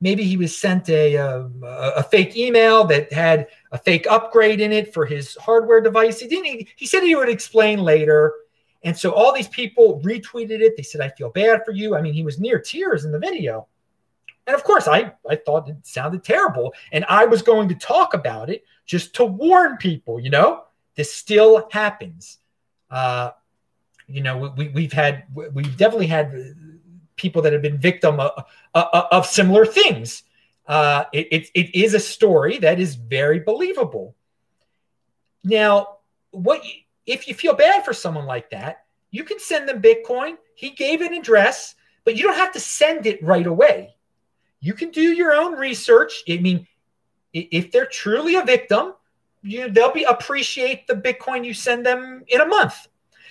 maybe 0.00 0.24
he 0.24 0.36
was 0.36 0.56
sent 0.56 0.90
a, 0.90 1.16
um, 1.16 1.62
a 1.64 2.02
fake 2.02 2.36
email 2.36 2.84
that 2.84 3.10
had 3.12 3.48
a 3.74 3.78
fake 3.78 4.06
upgrade 4.08 4.60
in 4.60 4.72
it 4.72 4.94
for 4.94 5.04
his 5.04 5.34
hardware 5.34 5.80
device. 5.80 6.20
He 6.20 6.28
didn't. 6.28 6.68
He 6.76 6.86
said 6.86 7.02
he 7.02 7.16
would 7.16 7.28
explain 7.28 7.80
later. 7.80 8.32
And 8.84 8.96
so 8.96 9.12
all 9.12 9.32
these 9.32 9.48
people 9.48 10.00
retweeted 10.04 10.60
it. 10.60 10.76
They 10.76 10.84
said, 10.84 11.00
"I 11.00 11.08
feel 11.10 11.30
bad 11.30 11.64
for 11.64 11.72
you." 11.72 11.96
I 11.96 12.00
mean, 12.00 12.14
he 12.14 12.22
was 12.22 12.38
near 12.38 12.58
tears 12.60 13.04
in 13.04 13.12
the 13.12 13.18
video. 13.18 13.66
And 14.46 14.54
of 14.54 14.62
course, 14.62 14.86
I, 14.86 15.12
I 15.28 15.36
thought 15.36 15.68
it 15.68 15.76
sounded 15.82 16.22
terrible. 16.22 16.74
And 16.92 17.04
I 17.08 17.24
was 17.24 17.42
going 17.42 17.68
to 17.70 17.74
talk 17.74 18.14
about 18.14 18.50
it 18.50 18.64
just 18.84 19.14
to 19.16 19.24
warn 19.24 19.78
people, 19.78 20.20
you 20.20 20.30
know, 20.30 20.64
this 20.96 21.12
still 21.12 21.66
happens. 21.72 22.38
Uh, 22.90 23.30
you 24.06 24.22
know, 24.22 24.52
we, 24.56 24.68
we've 24.68 24.92
had, 24.92 25.24
we've 25.34 25.76
definitely 25.78 26.08
had 26.08 26.54
people 27.16 27.40
that 27.42 27.54
have 27.54 27.62
been 27.62 27.78
victim 27.78 28.20
of, 28.20 28.44
of 28.74 29.26
similar 29.26 29.64
things. 29.64 30.24
Uh, 30.66 31.04
it, 31.12 31.28
it, 31.30 31.50
it 31.54 31.78
is 31.78 31.94
a 31.94 32.00
story 32.00 32.58
that 32.58 32.80
is 32.80 32.94
very 32.94 33.40
believable. 33.40 34.14
Now, 35.42 35.98
what 36.30 36.62
if 37.06 37.28
you 37.28 37.34
feel 37.34 37.54
bad 37.54 37.84
for 37.84 37.92
someone 37.92 38.26
like 38.26 38.50
that? 38.50 38.84
You 39.10 39.24
can 39.24 39.38
send 39.38 39.68
them 39.68 39.82
Bitcoin. 39.82 40.36
He 40.54 40.70
gave 40.70 41.00
an 41.00 41.12
address, 41.12 41.74
but 42.04 42.16
you 42.16 42.22
don't 42.24 42.36
have 42.36 42.52
to 42.52 42.60
send 42.60 43.06
it 43.06 43.22
right 43.22 43.46
away. 43.46 43.94
You 44.60 44.72
can 44.72 44.90
do 44.90 45.02
your 45.02 45.34
own 45.34 45.52
research. 45.52 46.24
I 46.28 46.38
mean, 46.38 46.66
if 47.32 47.70
they're 47.70 47.86
truly 47.86 48.36
a 48.36 48.44
victim, 48.44 48.94
you 49.42 49.68
they'll 49.68 49.92
be 49.92 50.04
appreciate 50.04 50.86
the 50.86 50.94
Bitcoin 50.94 51.44
you 51.44 51.52
send 51.52 51.84
them 51.84 52.24
in 52.28 52.40
a 52.40 52.46
month. 52.46 52.88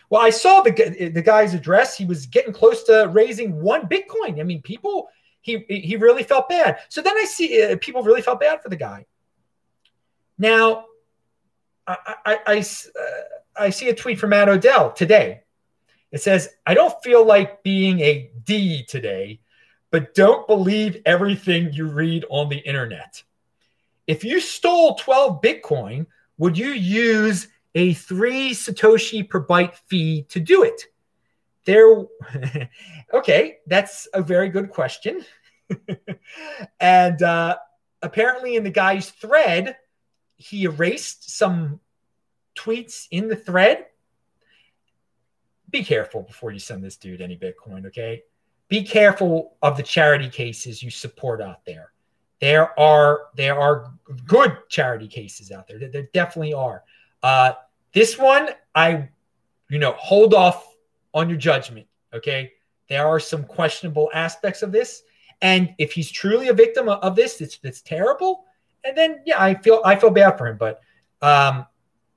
Well, 0.09 0.21
I 0.21 0.29
saw 0.29 0.61
the 0.61 0.71
the 1.11 1.21
guy's 1.21 1.55
address. 1.55 1.97
He 1.97 2.05
was 2.05 2.27
getting 2.27 2.53
close 2.53 2.83
to 2.83 3.09
raising 3.11 3.59
one 3.61 3.87
Bitcoin. 3.87 4.39
I 4.39 4.43
mean, 4.43 4.61
people 4.61 5.09
he 5.43 5.59
he 5.67 5.97
really 5.97 6.23
felt 6.23 6.49
bad. 6.49 6.79
So 6.89 7.01
then 7.01 7.15
I 7.15 7.25
see 7.25 7.61
uh, 7.61 7.77
people 7.79 8.01
really 8.01 8.23
felt 8.23 8.39
bad 8.39 8.63
for 8.63 8.69
the 8.69 8.75
guy. 8.75 9.05
Now, 10.39 10.85
I 11.85 11.97
I 12.25 12.39
I, 12.47 12.59
uh, 12.59 13.65
I 13.65 13.69
see 13.69 13.89
a 13.89 13.95
tweet 13.95 14.19
from 14.19 14.31
Matt 14.31 14.49
Odell 14.49 14.91
today. 14.91 15.43
It 16.11 16.21
says, 16.21 16.49
"I 16.65 16.73
don't 16.73 16.95
feel 17.03 17.25
like 17.25 17.61
being 17.61 17.99
a 17.99 18.31
D 18.45 18.85
today, 18.85 19.41
but 19.91 20.15
don't 20.15 20.47
believe 20.47 21.01
everything 21.05 21.73
you 21.73 21.87
read 21.87 22.25
on 22.29 22.49
the 22.49 22.57
internet. 22.57 23.21
If 24.07 24.23
you 24.23 24.39
stole 24.39 24.95
12 24.95 25.41
Bitcoin, 25.41 26.07
would 26.37 26.57
you 26.57 26.69
use 26.69 27.49
a 27.75 27.93
three 27.93 28.51
Satoshi 28.51 29.29
per 29.29 29.45
byte 29.45 29.75
fee 29.87 30.23
to 30.29 30.39
do 30.39 30.63
it? 30.63 30.85
There, 31.65 32.05
okay, 33.13 33.57
that's 33.67 34.07
a 34.13 34.21
very 34.21 34.49
good 34.49 34.69
question. 34.69 35.23
and 36.79 37.21
uh, 37.21 37.57
apparently, 38.01 38.55
in 38.55 38.63
the 38.63 38.69
guy's 38.69 39.09
thread, 39.09 39.77
he 40.35 40.63
erased 40.63 41.35
some 41.35 41.79
tweets 42.55 43.07
in 43.11 43.27
the 43.27 43.35
thread. 43.35 43.85
Be 45.69 45.83
careful 45.83 46.21
before 46.21 46.51
you 46.51 46.59
send 46.59 46.83
this 46.83 46.97
dude 46.97 47.21
any 47.21 47.37
Bitcoin, 47.37 47.85
okay? 47.87 48.23
Be 48.67 48.83
careful 48.83 49.55
of 49.61 49.77
the 49.77 49.83
charity 49.83 50.29
cases 50.29 50.83
you 50.83 50.89
support 50.89 51.41
out 51.41 51.65
there. 51.65 51.91
There 52.39 52.77
are 52.77 53.27
there 53.35 53.57
are 53.57 53.93
good 54.27 54.57
charity 54.69 55.07
cases 55.07 55.51
out 55.51 55.67
there. 55.67 55.79
There, 55.79 56.09
definitely 56.13 56.53
are. 56.53 56.83
Uh, 57.21 57.53
this 57.93 58.17
one, 58.17 58.49
I, 58.75 59.09
you 59.69 59.79
know, 59.79 59.93
hold 59.93 60.33
off 60.33 60.72
on 61.13 61.29
your 61.29 61.37
judgment. 61.37 61.87
Okay, 62.13 62.51
there 62.89 63.07
are 63.07 63.19
some 63.19 63.43
questionable 63.43 64.09
aspects 64.13 64.61
of 64.61 64.71
this, 64.71 65.03
and 65.41 65.73
if 65.77 65.93
he's 65.93 66.11
truly 66.11 66.49
a 66.49 66.53
victim 66.53 66.89
of, 66.89 67.15
this, 67.15 67.41
it's 67.41 67.59
it's 67.63 67.81
terrible. 67.81 68.45
And 68.83 68.97
then, 68.97 69.21
yeah, 69.25 69.41
I 69.41 69.55
feel 69.55 69.81
I 69.85 69.95
feel 69.95 70.09
bad 70.09 70.37
for 70.37 70.47
him. 70.47 70.57
But 70.57 70.81
um, 71.21 71.65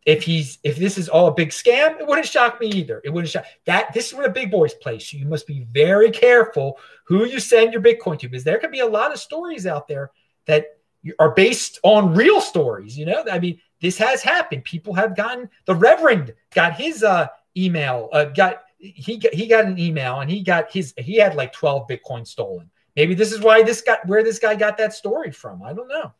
if 0.05 0.23
he's 0.23 0.59
if 0.62 0.76
this 0.76 0.99
is 0.99 1.09
all 1.09 1.29
a 1.29 1.35
big 1.35 1.50
scam, 1.50 1.99
it 2.00 2.07
wouldn't 2.07 2.26
shock 2.26 2.61
me 2.61 2.69
either. 2.69 3.00
It 3.05 3.11
wouldn't 3.11 3.31
shock 3.31 3.45
that 3.65 3.93
this 3.93 4.09
is 4.09 4.15
where 4.15 4.26
the 4.26 4.33
big 4.33 4.50
boys 4.50 4.75
play. 4.75 4.99
So 4.99 5.17
you 5.17 5.26
must 5.26 5.47
be 5.47 5.67
very 5.71 6.11
careful 6.11 6.79
who 7.05 7.25
you 7.25 7.41
send 7.41 7.73
your 7.73 7.83
Bitcoin 7.83 8.19
to, 8.19 8.29
because 8.29 8.45
there 8.45 8.59
could 8.59 8.73
be 8.73 8.81
a 8.81 8.87
lot 8.87 9.12
of 9.12 9.19
stories 9.19 9.67
out 9.67 9.88
there 9.88 10.11
that 10.47 10.79
are 11.19 11.31
based 11.31 11.79
on 11.83 12.15
real 12.15 12.41
stories. 12.41 12.99
You 12.99 13.07
know, 13.07 13.25
I 13.31 13.38
mean, 13.38 13.61
this 13.81 13.99
has 13.99 14.23
happened. 14.23 14.65
People 14.65 14.95
have 14.95 15.17
gotten 15.17 15.49
the 15.65 15.75
Reverend 15.75 16.35
got 16.53 16.75
his 16.75 17.03
uh, 17.03 17.29
email, 17.57 18.09
uh, 18.12 18.25
got 18.25 18.62
he 18.78 19.18
got, 19.18 19.33
he 19.33 19.47
got 19.47 19.64
an 19.64 19.78
email 19.78 20.21
and 20.21 20.30
he 20.30 20.42
got 20.42 20.71
his 20.71 20.95
he 20.99 21.16
had 21.16 21.35
like 21.35 21.52
12 21.52 21.88
Bitcoin 21.88 22.26
stolen. 22.26 22.71
Maybe 22.95 23.14
this 23.14 23.33
is 23.33 23.40
why 23.40 23.62
this 23.62 23.83
got 23.83 24.06
where 24.06 24.23
this 24.23 24.38
guy 24.38 24.54
got 24.54 24.78
that 24.78 24.92
story 24.92 25.30
from. 25.30 25.62
I 25.62 25.73
don't 25.73 25.88
know. 25.88 26.12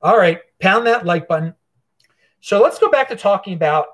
All 0.00 0.16
right, 0.16 0.40
pound 0.60 0.86
that 0.86 1.04
like 1.04 1.28
button. 1.28 1.54
So 2.40 2.62
let's 2.62 2.78
go 2.78 2.88
back 2.90 3.08
to 3.08 3.16
talking 3.16 3.54
about 3.54 3.86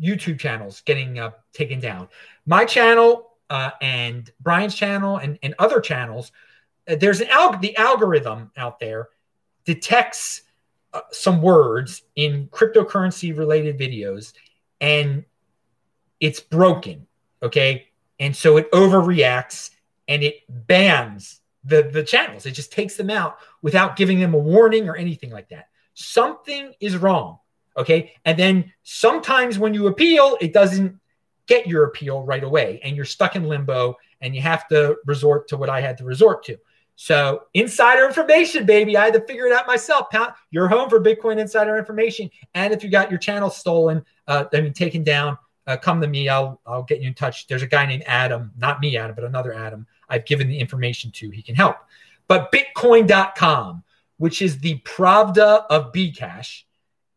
YouTube 0.00 0.38
channels 0.38 0.82
getting 0.84 1.18
uh, 1.18 1.30
taken 1.52 1.80
down. 1.80 2.08
My 2.44 2.64
channel 2.64 3.30
uh, 3.48 3.70
and 3.80 4.30
Brian's 4.40 4.74
channel 4.74 5.18
and, 5.18 5.38
and 5.42 5.54
other 5.58 5.80
channels, 5.80 6.32
uh, 6.88 6.96
there's 6.96 7.20
an 7.20 7.28
alg- 7.28 7.60
the 7.60 7.76
algorithm 7.76 8.50
out 8.56 8.80
there 8.80 9.08
detects 9.64 10.42
uh, 10.92 11.00
some 11.12 11.40
words 11.40 12.02
in 12.16 12.48
cryptocurrency 12.48 13.36
related 13.36 13.78
videos 13.78 14.32
and 14.80 15.24
it's 16.20 16.40
broken. 16.40 17.06
Okay. 17.42 17.88
And 18.18 18.34
so 18.34 18.56
it 18.56 18.70
overreacts 18.72 19.70
and 20.08 20.22
it 20.22 20.42
bans 20.48 21.40
the, 21.64 21.82
the 21.92 22.02
channels. 22.02 22.46
It 22.46 22.52
just 22.52 22.72
takes 22.72 22.96
them 22.96 23.10
out 23.10 23.38
without 23.62 23.96
giving 23.96 24.20
them 24.20 24.34
a 24.34 24.38
warning 24.38 24.88
or 24.88 24.96
anything 24.96 25.30
like 25.30 25.48
that. 25.50 25.68
Something 25.94 26.72
is 26.80 26.96
wrong. 26.96 27.38
Okay. 27.76 28.12
And 28.24 28.38
then 28.38 28.72
sometimes 28.82 29.58
when 29.58 29.74
you 29.74 29.86
appeal, 29.88 30.38
it 30.40 30.52
doesn't 30.52 30.98
get 31.46 31.66
your 31.66 31.84
appeal 31.84 32.22
right 32.22 32.42
away 32.42 32.80
and 32.82 32.96
you're 32.96 33.04
stuck 33.04 33.36
in 33.36 33.44
limbo 33.44 33.96
and 34.20 34.34
you 34.34 34.40
have 34.40 34.66
to 34.68 34.96
resort 35.04 35.48
to 35.48 35.56
what 35.56 35.68
I 35.68 35.80
had 35.80 35.98
to 35.98 36.04
resort 36.04 36.44
to. 36.44 36.56
So, 36.98 37.42
insider 37.52 38.06
information, 38.06 38.64
baby. 38.64 38.96
I 38.96 39.04
had 39.04 39.14
to 39.14 39.20
figure 39.26 39.46
it 39.46 39.52
out 39.52 39.66
myself. 39.66 40.06
You're 40.50 40.66
home 40.66 40.88
for 40.88 40.98
Bitcoin 40.98 41.38
insider 41.38 41.76
information. 41.76 42.30
And 42.54 42.72
if 42.72 42.82
you 42.82 42.88
got 42.88 43.10
your 43.10 43.18
channel 43.18 43.50
stolen, 43.50 44.02
uh, 44.28 44.44
I 44.52 44.60
mean, 44.60 44.72
taken 44.72 45.02
down, 45.02 45.38
uh, 45.66 45.76
come 45.76 46.00
to 46.00 46.06
me. 46.06 46.28
I'll 46.28 46.60
I'll 46.66 46.82
get 46.82 47.00
you 47.00 47.08
in 47.08 47.14
touch. 47.14 47.46
There's 47.46 47.62
a 47.62 47.66
guy 47.66 47.86
named 47.86 48.04
Adam, 48.06 48.52
not 48.56 48.80
me, 48.80 48.96
Adam, 48.96 49.14
but 49.14 49.24
another 49.24 49.52
Adam. 49.52 49.86
I've 50.08 50.24
given 50.24 50.48
the 50.48 50.58
information 50.58 51.10
to. 51.12 51.30
He 51.30 51.42
can 51.42 51.54
help. 51.54 51.76
But 52.28 52.52
Bitcoin.com, 52.52 53.82
which 54.18 54.42
is 54.42 54.58
the 54.58 54.78
Pravda 54.80 55.64
of 55.68 55.92
Bcash, 55.92 56.62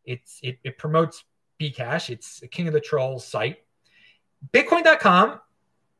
it's 0.05 0.39
it, 0.41 0.57
it 0.63 0.77
promotes 0.77 1.23
Bcash. 1.59 2.09
It's 2.09 2.39
the 2.39 2.47
King 2.47 2.67
of 2.67 2.73
the 2.73 2.81
Trolls 2.81 3.25
site. 3.25 3.57
Bitcoin.com 4.51 5.39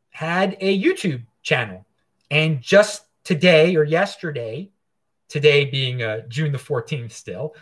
had 0.10 0.58
a 0.60 0.82
YouTube 0.82 1.24
channel, 1.44 1.86
and 2.32 2.62
just 2.62 3.06
today 3.24 3.76
or 3.76 3.84
yesterday, 3.84 4.70
today 5.28 5.66
being 5.66 6.02
uh, 6.02 6.22
June 6.28 6.52
the 6.52 6.58
14th, 6.58 7.12
still, 7.12 7.54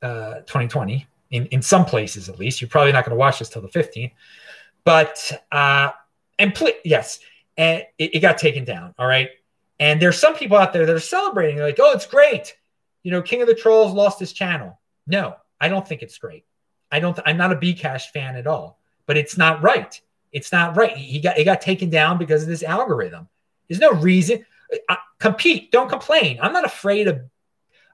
uh, 0.00 0.36
2020 0.46 1.06
in, 1.30 1.46
in 1.46 1.62
some 1.62 1.84
places 1.84 2.28
at 2.28 2.38
least. 2.38 2.60
You're 2.60 2.68
probably 2.68 2.92
not 2.92 3.04
going 3.04 3.14
to 3.14 3.18
watch 3.18 3.38
this 3.38 3.48
till 3.48 3.62
the 3.62 3.68
15th. 3.68 4.12
But, 4.84 5.32
uh, 5.50 5.90
and 6.38 6.54
pl- 6.54 6.72
yes, 6.84 7.18
and 7.56 7.82
it, 7.98 8.16
it, 8.16 8.20
got 8.20 8.38
taken 8.38 8.64
down. 8.64 8.94
All 8.98 9.06
right. 9.06 9.30
And 9.80 10.00
there's 10.00 10.18
some 10.18 10.34
people 10.34 10.56
out 10.56 10.72
there 10.72 10.86
that 10.86 10.94
are 10.94 11.00
celebrating. 11.00 11.56
They're 11.56 11.66
like, 11.66 11.80
oh, 11.80 11.92
it's 11.92 12.06
great. 12.06 12.56
You 13.02 13.10
know, 13.10 13.22
King 13.22 13.42
of 13.42 13.48
the 13.48 13.54
Trolls 13.54 13.92
lost 13.92 14.20
his 14.20 14.32
channel. 14.32 14.78
No, 15.06 15.36
I 15.60 15.68
don't 15.68 15.86
think 15.86 16.02
it's 16.02 16.18
great. 16.18 16.44
I 16.90 17.00
don't, 17.00 17.18
I'm 17.26 17.36
not 17.36 17.52
a 17.52 17.56
Bcash 17.56 18.10
fan 18.12 18.36
at 18.36 18.46
all, 18.46 18.78
but 19.06 19.16
it's 19.16 19.36
not 19.36 19.62
right. 19.62 20.00
It's 20.32 20.52
not 20.52 20.76
right. 20.76 20.96
He 20.96 21.20
got, 21.20 21.38
it 21.38 21.44
got 21.44 21.60
taken 21.60 21.90
down 21.90 22.18
because 22.18 22.42
of 22.42 22.48
this 22.48 22.62
algorithm. 22.62 23.28
There's 23.68 23.80
no 23.80 23.92
reason. 23.92 24.44
I, 24.88 24.98
compete. 25.18 25.72
Don't 25.72 25.88
complain. 25.88 26.38
I'm 26.40 26.52
not 26.52 26.64
afraid 26.64 27.08
of, 27.08 27.20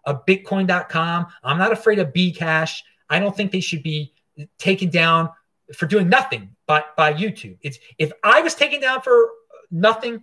of 0.04 0.26
Bitcoin.com. 0.26 1.26
I'm 1.42 1.58
not 1.58 1.72
afraid 1.72 1.98
of 1.98 2.12
Bcash. 2.12 2.82
I 3.12 3.18
don't 3.18 3.36
think 3.36 3.52
they 3.52 3.60
should 3.60 3.82
be 3.82 4.14
taken 4.58 4.88
down 4.88 5.28
for 5.74 5.86
doing 5.86 6.08
nothing 6.08 6.56
by, 6.66 6.82
by 6.96 7.12
YouTube. 7.12 7.58
It's 7.60 7.78
if 7.98 8.10
I 8.24 8.40
was 8.40 8.54
taken 8.54 8.80
down 8.80 9.02
for 9.02 9.30
nothing 9.70 10.22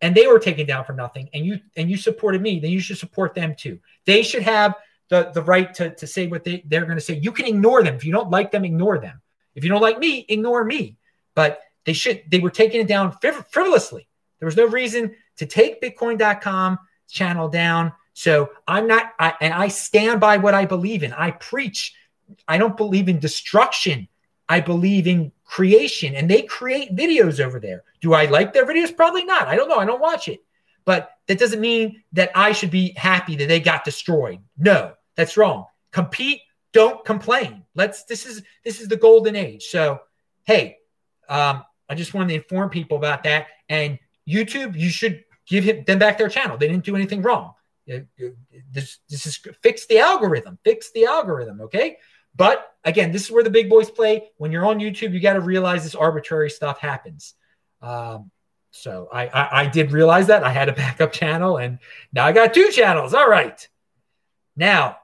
and 0.00 0.14
they 0.14 0.28
were 0.28 0.38
taken 0.38 0.64
down 0.64 0.84
for 0.84 0.92
nothing 0.92 1.28
and 1.34 1.44
you 1.44 1.60
and 1.76 1.90
you 1.90 1.96
supported 1.96 2.40
me, 2.40 2.60
then 2.60 2.70
you 2.70 2.78
should 2.78 2.98
support 2.98 3.34
them 3.34 3.56
too. 3.58 3.80
They 4.06 4.22
should 4.22 4.42
have 4.42 4.76
the, 5.08 5.30
the 5.34 5.42
right 5.42 5.74
to, 5.74 5.94
to 5.96 6.06
say 6.06 6.28
what 6.28 6.44
they, 6.44 6.62
they're 6.66 6.84
going 6.84 6.96
to 6.96 7.04
say. 7.04 7.18
You 7.18 7.32
can 7.32 7.46
ignore 7.46 7.82
them. 7.82 7.96
If 7.96 8.04
you 8.04 8.12
don't 8.12 8.30
like 8.30 8.52
them, 8.52 8.64
ignore 8.64 8.98
them. 8.98 9.20
If 9.56 9.64
you 9.64 9.70
don't 9.70 9.82
like 9.82 9.98
me, 9.98 10.24
ignore 10.28 10.64
me. 10.64 10.96
But 11.34 11.60
they 11.84 11.92
should 11.92 12.22
they 12.28 12.38
were 12.38 12.50
taking 12.50 12.80
it 12.80 12.86
down 12.86 13.12
friv- 13.14 13.46
frivolously. 13.50 14.06
There 14.38 14.46
was 14.46 14.56
no 14.56 14.66
reason 14.66 15.16
to 15.38 15.46
take 15.46 15.82
Bitcoin.com 15.82 16.78
channel 17.08 17.48
down. 17.48 17.92
So 18.12 18.50
I'm 18.66 18.86
not, 18.86 19.12
I, 19.18 19.34
and 19.40 19.54
I 19.54 19.68
stand 19.68 20.20
by 20.20 20.36
what 20.36 20.54
I 20.54 20.64
believe 20.64 21.02
in. 21.02 21.12
I 21.12 21.32
preach 21.32 21.94
I 22.46 22.58
don't 22.58 22.76
believe 22.76 23.08
in 23.08 23.18
destruction. 23.18 24.08
I 24.48 24.60
believe 24.60 25.06
in 25.06 25.32
creation, 25.44 26.14
and 26.14 26.28
they 26.28 26.42
create 26.42 26.96
videos 26.96 27.38
over 27.38 27.60
there. 27.60 27.84
Do 28.00 28.14
I 28.14 28.26
like 28.26 28.52
their 28.52 28.66
videos? 28.66 28.96
Probably 28.96 29.24
not. 29.24 29.46
I 29.46 29.56
don't 29.56 29.68
know. 29.68 29.78
I 29.78 29.84
don't 29.84 30.00
watch 30.00 30.28
it. 30.28 30.40
But 30.84 31.10
that 31.26 31.38
doesn't 31.38 31.60
mean 31.60 32.02
that 32.12 32.30
I 32.34 32.52
should 32.52 32.70
be 32.70 32.94
happy 32.96 33.36
that 33.36 33.46
they 33.46 33.60
got 33.60 33.84
destroyed. 33.84 34.38
No, 34.56 34.94
that's 35.16 35.36
wrong. 35.36 35.66
Compete, 35.92 36.40
don't 36.72 37.04
complain. 37.04 37.64
Let's 37.74 38.04
this 38.04 38.24
is 38.24 38.42
this 38.64 38.80
is 38.80 38.88
the 38.88 38.96
golden 38.96 39.36
age. 39.36 39.66
So, 39.66 40.00
hey, 40.44 40.78
um, 41.28 41.64
I 41.90 41.94
just 41.94 42.14
wanted 42.14 42.28
to 42.28 42.34
inform 42.36 42.70
people 42.70 42.96
about 42.96 43.22
that. 43.24 43.48
And 43.68 43.98
YouTube, 44.26 44.76
you 44.76 44.88
should 44.88 45.24
give 45.46 45.64
him, 45.64 45.84
them 45.84 45.98
back 45.98 46.16
their 46.16 46.28
channel. 46.28 46.56
They 46.56 46.68
didn't 46.68 46.84
do 46.84 46.96
anything 46.96 47.20
wrong. 47.20 47.52
This, 48.70 48.98
this 49.08 49.26
is 49.26 49.38
fix 49.62 49.86
the 49.86 49.98
algorithm. 49.98 50.58
Fix 50.64 50.90
the 50.92 51.06
algorithm. 51.06 51.60
Okay. 51.62 51.96
But 52.36 52.72
again, 52.84 53.12
this 53.12 53.24
is 53.24 53.30
where 53.30 53.44
the 53.44 53.50
big 53.50 53.68
boys 53.68 53.90
play. 53.90 54.30
When 54.36 54.52
you're 54.52 54.66
on 54.66 54.78
YouTube, 54.78 55.12
you 55.12 55.20
got 55.20 55.34
to 55.34 55.40
realize 55.40 55.84
this 55.84 55.94
arbitrary 55.94 56.50
stuff 56.50 56.78
happens. 56.78 57.34
Um, 57.82 58.30
so 58.70 59.08
I, 59.12 59.26
I, 59.28 59.60
I 59.62 59.66
did 59.66 59.92
realize 59.92 60.26
that 60.28 60.44
I 60.44 60.50
had 60.50 60.68
a 60.68 60.72
backup 60.72 61.12
channel, 61.12 61.56
and 61.56 61.78
now 62.12 62.26
I 62.26 62.32
got 62.32 62.54
two 62.54 62.70
channels. 62.70 63.14
All 63.14 63.28
right. 63.28 63.66
Now, 64.56 64.98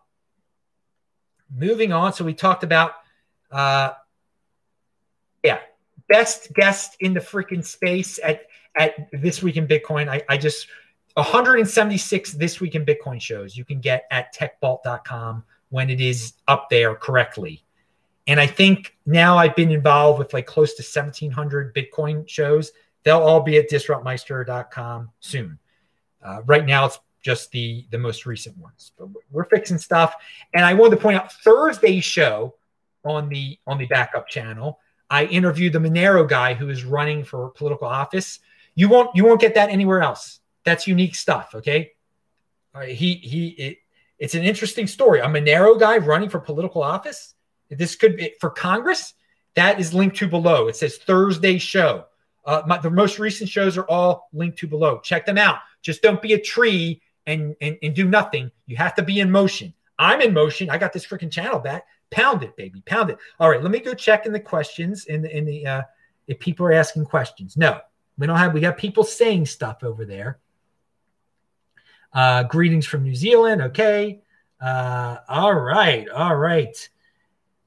moving 1.55 1.93
on. 1.93 2.13
So 2.13 2.25
we 2.25 2.35
talked 2.35 2.65
about, 2.65 2.93
uh, 3.51 3.93
yeah, 5.43 5.61
best 6.09 6.53
guest 6.53 6.97
in 7.01 7.15
the 7.15 7.21
freaking 7.21 7.65
space 7.65 8.19
at 8.23 8.43
at 8.77 9.09
this 9.13 9.43
week 9.43 9.57
in 9.57 9.67
Bitcoin. 9.69 10.09
I, 10.09 10.23
I 10.29 10.37
just 10.37 10.67
176 11.15 12.33
this 12.33 12.61
week 12.61 12.75
in 12.75 12.85
Bitcoin 12.85 13.21
shows 13.21 13.57
you 13.57 13.65
can 13.65 13.81
get 13.81 14.05
at 14.11 14.35
techbalt.com 14.35 15.45
when 15.75 15.91
it 15.91 16.01
is 16.01 16.35
up 16.47 16.71
there 16.71 16.95
correctly. 16.95 17.65
And 18.29 18.39
I 18.39 18.47
think 18.47 18.97
now 19.07 19.37
I've 19.37 19.57
been 19.57 19.73
involved 19.73 20.21
with 20.21 20.33
like 20.33 20.47
close 20.47 20.75
to 20.75 20.85
1700 20.85 21.75
Bitcoin 21.75 22.29
shows. 22.29 22.71
They'll 23.03 23.19
all 23.19 23.41
be 23.41 23.59
at 23.59 23.69
disruptmeister.com 23.69 25.11
soon. 25.19 25.59
Uh, 26.23 26.43
right 26.47 26.65
now, 26.65 26.87
it's 26.87 27.01
just 27.23 27.51
the 27.51 27.89
the 27.91 27.99
most 27.99 28.25
recent 28.25 28.57
ones, 28.57 28.93
but 28.97 29.09
we're 29.33 29.47
fixing 29.47 29.79
stuff. 29.79 30.15
And 30.55 30.65
I 30.65 30.75
wanted 30.75 30.95
to 30.95 31.03
point 31.03 31.17
out 31.17 31.33
Thursday's 31.33 32.05
show 32.05 32.55
on 33.05 33.29
the 33.29 33.59
on 33.67 33.77
the 33.77 33.87
backup 33.87 34.29
channel. 34.29 34.79
I 35.11 35.25
interviewed 35.25 35.73
the 35.73 35.81
Monero 35.81 36.27
guy 36.27 36.55
who 36.55 36.69
is 36.71 36.85
running 36.85 37.25
for 37.25 37.49
political 37.49 37.89
office. 37.89 38.39
You 38.77 38.89
won't 38.89 39.11
you 39.17 39.25
won't 39.25 39.41
get 39.41 39.57
that 39.57 39.71
anywhere 39.71 40.03
else. 40.03 40.39
That's 40.65 40.87
unique 40.87 41.17
stuff. 41.17 41.51
Okay, 41.57 41.91
uh, 42.77 42.83
he 42.83 43.15
he 43.15 43.49
it, 43.49 43.79
it's 44.19 44.35
an 44.35 44.45
interesting 44.45 44.87
story. 44.87 45.21
A 45.21 45.27
Monero 45.27 45.79
guy 45.79 45.99
running 45.99 46.29
for 46.29 46.39
political 46.39 46.83
office. 46.83 47.35
This 47.71 47.97
could 47.97 48.17
be 48.17 48.35
for 48.41 48.51
Congress. 48.51 49.15
That 49.55 49.81
is 49.81 49.95
linked 49.95 50.17
to 50.17 50.29
below. 50.29 50.69
It 50.69 50.77
says 50.77 50.99
Thursday 50.99 51.59
show. 51.59 52.07
Uh, 52.45 52.63
my, 52.67 52.79
the 52.79 52.91
most 52.91 53.19
recent 53.19 53.49
shows 53.49 53.77
are 53.79 53.89
all 53.89 54.29
linked 54.33 54.59
to 54.59 54.67
below. 54.67 55.01
Check 55.01 55.27
them 55.27 55.39
out. 55.39 55.59
Just 55.83 56.03
don't 56.03 56.21
be 56.21 56.35
a 56.35 56.41
tree 56.41 57.01
and, 57.27 57.57
and, 57.61 57.79
and 57.83 57.95
do 57.95 58.07
nothing. 58.07 58.51
You 58.67 58.77
have 58.77 58.95
to 58.97 59.03
be 59.03 59.21
in 59.21 59.31
motion. 59.31 59.73
I'm 59.99 60.21
in 60.21 60.35
motion. 60.35 60.71
I 60.71 60.79
got 60.79 60.93
this 60.93 61.07
freaking 61.07 61.31
channel 61.31 61.59
back. 61.59 61.87
Pound 62.11 62.43
it, 62.43 62.57
baby. 62.57 62.83
Pound 62.85 63.11
it. 63.11 63.19
All 63.41 63.49
right. 63.49 63.63
Let 63.63 63.71
me 63.71 63.81
go 63.81 63.95
check 63.95 64.27
in 64.27 64.33
the 64.33 64.41
questions 64.41 65.07
in 65.07 65.23
the, 65.23 65.37
in 65.37 65.45
the, 65.45 65.67
uh, 65.67 65.83
if 66.27 66.39
people 66.39 66.67
are 66.67 66.73
asking 66.73 67.07
questions. 67.07 67.57
No, 67.57 67.81
we 68.19 68.27
don't 68.27 68.37
have, 68.37 68.53
we 68.53 68.61
got 68.61 68.77
people 68.77 69.05
saying 69.05 69.47
stuff 69.47 69.83
over 69.83 70.05
there. 70.05 70.39
Uh, 72.15 72.45
greetings 72.45 72.87
from 72.87 73.03
New 73.03 73.15
Zealand. 73.15 73.61
Okay. 73.61 74.21
Uh, 74.61 75.17
all 75.29 75.55
right. 75.55 76.09
All 76.09 76.37
right. 76.37 76.89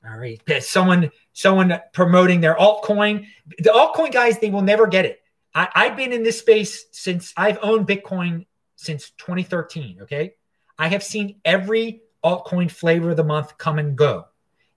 All 0.10 0.18
right. 0.18 0.42
Someone, 0.64 1.12
someone 1.34 1.80
promoting 1.92 2.40
their 2.40 2.56
altcoin. 2.56 3.28
The 3.60 3.70
altcoin 3.70 4.12
guys, 4.12 4.40
they 4.40 4.50
will 4.50 4.62
never 4.62 4.88
get 4.88 5.06
it. 5.06 5.22
I, 5.54 5.68
I've 5.76 5.98
been 5.98 6.14
in 6.14 6.24
this 6.24 6.40
space 6.40 6.86
since 6.92 7.34
I've 7.36 7.60
owned 7.62 7.88
Bitcoin 7.88 8.46
since 8.78 9.10
2013. 9.18 10.00
Okay. 10.04 10.36
I 10.80 10.88
have 10.88 11.04
seen 11.04 11.42
every 11.44 12.02
altcoin 12.24 12.72
flavor 12.72 13.12
of 13.12 13.18
the 13.18 13.24
month 13.24 13.58
come 13.58 13.80
and 13.80 13.98
go. 13.98 14.28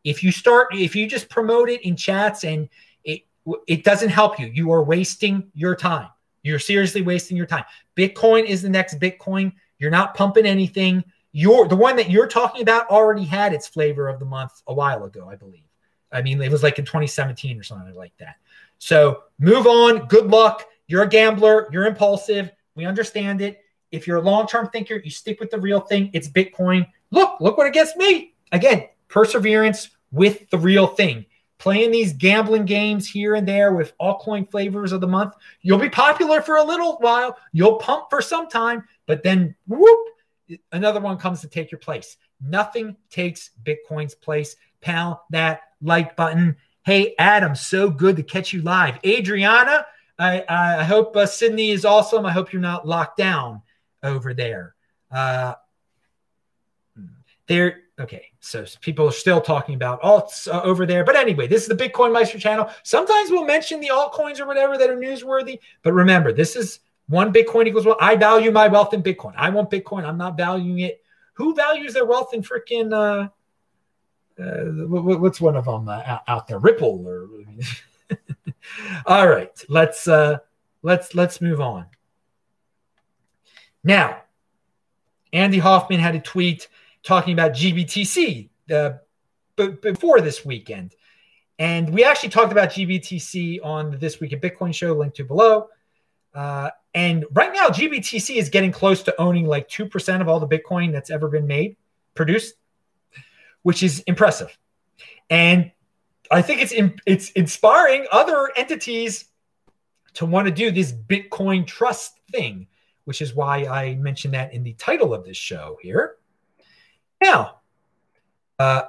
If 0.02 0.24
you 0.24 0.32
start, 0.32 0.74
if 0.74 0.96
you 0.96 1.06
just 1.06 1.28
promote 1.28 1.68
it 1.68 1.82
in 1.82 1.94
chats 1.94 2.44
and 2.44 2.68
it, 3.04 3.22
it 3.68 3.84
doesn't 3.84 4.08
help 4.08 4.40
you, 4.40 4.46
you 4.46 4.72
are 4.72 4.82
wasting 4.82 5.50
your 5.54 5.76
time. 5.76 6.08
You're 6.42 6.59
seriously 6.59 7.02
wasting 7.02 7.37
your 7.37 7.47
time. 7.47 7.64
Bitcoin 7.97 8.44
is 8.44 8.62
the 8.62 8.68
next 8.68 8.99
Bitcoin. 8.99 9.52
You're 9.78 9.90
not 9.90 10.14
pumping 10.14 10.47
anything. 10.47 11.04
You're 11.32 11.68
the 11.68 11.76
one 11.76 11.97
that 11.97 12.11
you're 12.11 12.26
talking 12.26 12.62
about 12.62 12.88
already 12.88 13.25
had 13.25 13.52
its 13.52 13.68
flavor 13.68 14.09
of 14.09 14.18
the 14.18 14.25
month 14.25 14.62
a 14.66 14.75
while 14.75 15.04
ago, 15.04 15.28
I 15.28 15.37
believe. 15.37 15.64
I 16.12 16.23
mean, 16.23 16.42
it 16.42 16.50
was 16.50 16.62
like 16.62 16.78
in 16.78 16.85
2017 16.85 17.59
or 17.59 17.62
something 17.62 17.94
like 17.94 18.12
that. 18.18 18.37
So 18.78 19.25
move 19.38 19.66
on. 19.66 20.06
Good 20.09 20.26
luck. 20.26 20.66
You're 20.88 21.04
a 21.04 21.09
gambler. 21.09 21.68
You're 21.70 21.87
impulsive. 21.87 22.50
We 22.75 22.85
understand 22.85 23.40
it. 23.40 23.61
If 23.92 24.06
you're 24.06 24.16
a 24.18 24.23
long-term 24.23 24.70
thinker, 24.70 24.97
you 24.97 25.11
stick 25.11 25.40
with 25.40 25.50
the 25.50 25.61
real 25.61 25.80
thing. 25.80 26.11
It's 26.12 26.28
Bitcoin. 26.28 26.87
Look, 27.11 27.40
look 27.40 27.59
what 27.59 27.66
it 27.66 27.75
gets 27.75 27.97
me. 27.97 28.35
Again, 28.52 28.88
perseverance 29.09 29.90
with 30.11 30.49
the 30.50 30.59
real 30.59 30.87
thing. 30.87 31.26
Playing 31.61 31.90
these 31.90 32.14
gambling 32.14 32.64
games 32.64 33.07
here 33.07 33.35
and 33.37 33.47
there 33.47 33.73
with 33.75 33.97
altcoin 33.99 34.50
flavors 34.50 34.93
of 34.93 35.00
the 35.00 35.07
month. 35.07 35.35
You'll 35.61 35.79
be 35.79 35.90
popular 35.90 36.40
for 36.40 36.57
a 36.57 36.64
little 36.64 36.97
while. 36.97 37.37
You'll 37.52 37.76
pump 37.76 38.07
for 38.09 38.23
some 38.23 38.49
time, 38.49 38.83
but 39.07 39.23
then 39.23 39.55
whoop, 39.69 40.09
another 40.73 41.00
one 41.00 41.19
comes 41.19 41.43
to 41.43 41.49
take 41.49 41.71
your 41.71 41.79
place. 41.79 42.17
Nothing 42.40 42.97
takes 43.11 43.50
Bitcoin's 43.62 44.14
place. 44.14 44.57
Pound 44.81 45.19
that 45.29 45.61
like 45.83 46.17
button. 46.17 46.57
Hey, 46.83 47.14
Adam, 47.19 47.55
so 47.55 47.90
good 47.90 48.17
to 48.17 48.23
catch 48.23 48.55
you 48.55 48.62
live. 48.62 48.99
Adriana, 49.05 49.85
I, 50.19 50.43
I 50.49 50.85
hope 50.85 51.14
uh, 51.14 51.26
Sydney 51.26 51.71
is 51.71 51.85
awesome. 51.85 52.25
I 52.25 52.33
hope 52.33 52.55
you're 52.55 52.62
not 52.62 52.88
locked 52.88 53.19
down 53.19 53.61
over 54.02 54.33
there. 54.33 54.75
Uh, 55.11 55.55
there, 57.47 57.81
okay. 58.00 58.33
So 58.40 58.64
people 58.80 59.07
are 59.09 59.12
still 59.12 59.40
talking 59.40 59.75
about 59.75 60.02
alts 60.02 60.52
uh, 60.52 60.62
over 60.62 60.87
there. 60.87 61.04
But 61.04 61.16
anyway, 61.16 61.47
this 61.47 61.62
is 61.62 61.69
the 61.69 61.75
Bitcoin 61.75 62.12
Meister 62.12 62.38
channel. 62.38 62.71
Sometimes 62.83 63.30
we'll 63.30 63.45
mention 63.45 63.80
the 63.80 63.90
altcoins 63.92 64.40
or 64.40 64.47
whatever 64.47 64.78
that 64.78 64.90
are 64.90 64.97
newsworthy. 64.97 65.59
But 65.83 65.92
remember, 65.92 66.33
this 66.33 66.57
is 66.57 66.80
one 67.09 67.33
Bitcoin 67.33 67.66
equals 67.66 67.87
one. 67.87 67.97
I 68.00 68.16
value 68.16 68.50
my 68.50 68.69
wealth 68.69 68.95
in 68.95 69.02
Bitcoin. 69.02 69.35
I 69.37 69.50
want 69.50 69.71
Bitcoin. 69.71 70.04
I'm 70.04 70.19
not 70.19 70.37
valuing 70.37 70.80
it. 70.80 71.02
Who 71.35 71.54
values 71.54 71.95
their 71.95 72.04
wealth 72.04 72.35
in 72.35 72.42
freaking, 72.42 72.92
uh, 72.92 73.28
uh, 74.42 74.87
what's 74.87 75.40
one 75.40 75.57
of 75.57 75.64
them 75.64 75.88
uh, 75.88 76.19
out 76.28 76.47
there? 76.47 76.59
Ripple 76.59 77.04
or. 77.07 77.28
All 79.07 79.28
right, 79.28 79.52
let's 79.69 80.07
uh, 80.07 80.38
let's 80.83 81.14
let's 81.14 81.40
move 81.40 81.61
on. 81.61 81.87
Now, 83.83 84.23
Andy 85.33 85.59
Hoffman 85.59 86.00
had 86.00 86.14
a 86.14 86.21
tweet 86.21 86.69
talking 87.02 87.33
about 87.33 87.52
GBTC 87.52 88.49
uh, 88.71 88.92
b- 89.57 89.76
before 89.83 90.21
this 90.21 90.45
weekend. 90.45 90.95
And 91.59 91.92
we 91.92 92.04
actually 92.04 92.30
talked 92.30 92.52
about 92.52 92.71
GBTC 92.71 93.61
on 93.62 93.90
the 93.90 93.97
This 93.99 94.19
Week 94.19 94.33
in 94.33 94.40
Bitcoin 94.40 94.75
show, 94.75 94.95
linked 94.95 95.16
to 95.16 95.25
below. 95.25 95.69
Uh, 96.35 96.71
and 96.95 97.26
right 97.33 97.52
now, 97.52 97.69
GBTC 97.69 98.37
is 98.37 98.49
getting 98.49 98.73
close 98.73 99.02
to 99.04 99.21
owning 99.21 99.47
like 99.47 99.69
2% 99.69 100.21
of 100.21 100.28
all 100.28 100.40
the 100.40 100.49
Bitcoin 100.49 100.90
that's 100.90 101.11
ever 101.11 101.28
been 101.28 101.47
made, 101.47 101.76
produced, 102.14 102.54
which 103.62 103.83
is 103.83 104.00
impressive. 104.07 104.57
And 105.28 105.71
I 106.30 106.42
think 106.42 106.62
it's 106.62 106.73
in, 106.73 106.99
it's 107.07 107.30
inspiring 107.33 108.07
other 108.11 108.50
entities 108.57 109.26
to 110.14 110.26
want 110.26 110.47
to 110.47 110.52
do 110.52 110.71
this 110.71 110.92
Bitcoin 110.92 111.66
trust 111.66 112.19
thing, 112.30 112.66
which 113.04 113.21
is 113.21 113.35
why 113.35 113.66
I 113.66 113.97
mentioned 113.97 114.35
that 114.35 114.54
in 114.54 114.62
the 114.62 114.73
title 114.75 115.12
of 115.12 115.25
this 115.25 115.37
show 115.37 115.78
here. 115.83 116.16
Now, 117.20 117.56
uh, 118.58 118.82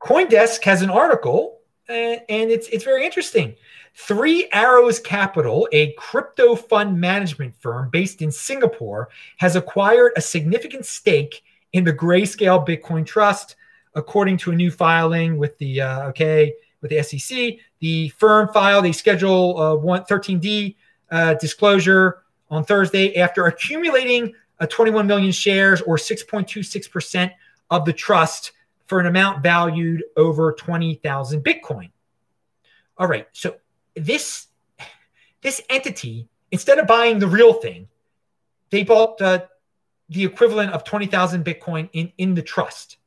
CoinDesk 0.00 0.62
has 0.64 0.82
an 0.82 0.90
article, 0.90 1.60
and, 1.88 2.20
and 2.28 2.50
it's 2.50 2.68
it's 2.68 2.84
very 2.84 3.04
interesting. 3.04 3.54
Three 3.94 4.48
Arrows 4.52 5.00
Capital, 5.00 5.68
a 5.72 5.92
crypto 5.94 6.54
fund 6.54 7.00
management 7.00 7.56
firm 7.56 7.90
based 7.90 8.22
in 8.22 8.30
Singapore, 8.30 9.08
has 9.38 9.56
acquired 9.56 10.12
a 10.16 10.20
significant 10.20 10.86
stake 10.86 11.42
in 11.72 11.84
the 11.84 11.92
Grayscale 11.92 12.66
Bitcoin 12.66 13.04
Trust, 13.04 13.56
according 13.94 14.36
to 14.38 14.52
a 14.52 14.54
new 14.54 14.70
filing 14.70 15.36
with 15.36 15.58
the 15.58 15.80
uh, 15.80 16.08
okay 16.08 16.54
with 16.80 16.90
the 16.90 17.02
SEC. 17.02 17.56
The 17.80 18.08
firm 18.10 18.48
filed 18.52 18.86
a 18.86 18.92
Schedule 18.92 19.58
uh, 19.58 20.04
13D 20.04 20.76
uh, 21.10 21.34
disclosure 21.34 22.22
on 22.50 22.64
Thursday 22.64 23.16
after 23.16 23.46
accumulating 23.46 24.32
a 24.60 24.66
21 24.66 25.06
million 25.06 25.32
shares 25.32 25.80
or 25.82 25.96
6.26 25.96 26.90
percent 26.90 27.32
of 27.70 27.84
the 27.84 27.92
trust 27.92 28.52
for 28.86 29.00
an 29.00 29.06
amount 29.06 29.42
valued 29.42 30.02
over 30.16 30.52
20,000 30.52 31.44
Bitcoin. 31.44 31.90
All 32.96 33.06
right. 33.06 33.26
So 33.32 33.56
this 33.94 34.48
this 35.40 35.60
entity, 35.70 36.28
instead 36.50 36.78
of 36.78 36.86
buying 36.86 37.18
the 37.18 37.28
real 37.28 37.52
thing, 37.52 37.88
they 38.70 38.82
bought 38.82 39.20
uh, 39.22 39.46
the 40.08 40.24
equivalent 40.24 40.72
of 40.72 40.84
20,000 40.84 41.44
Bitcoin 41.44 41.88
in, 41.92 42.12
in 42.18 42.34
the 42.34 42.42
trust, 42.42 42.98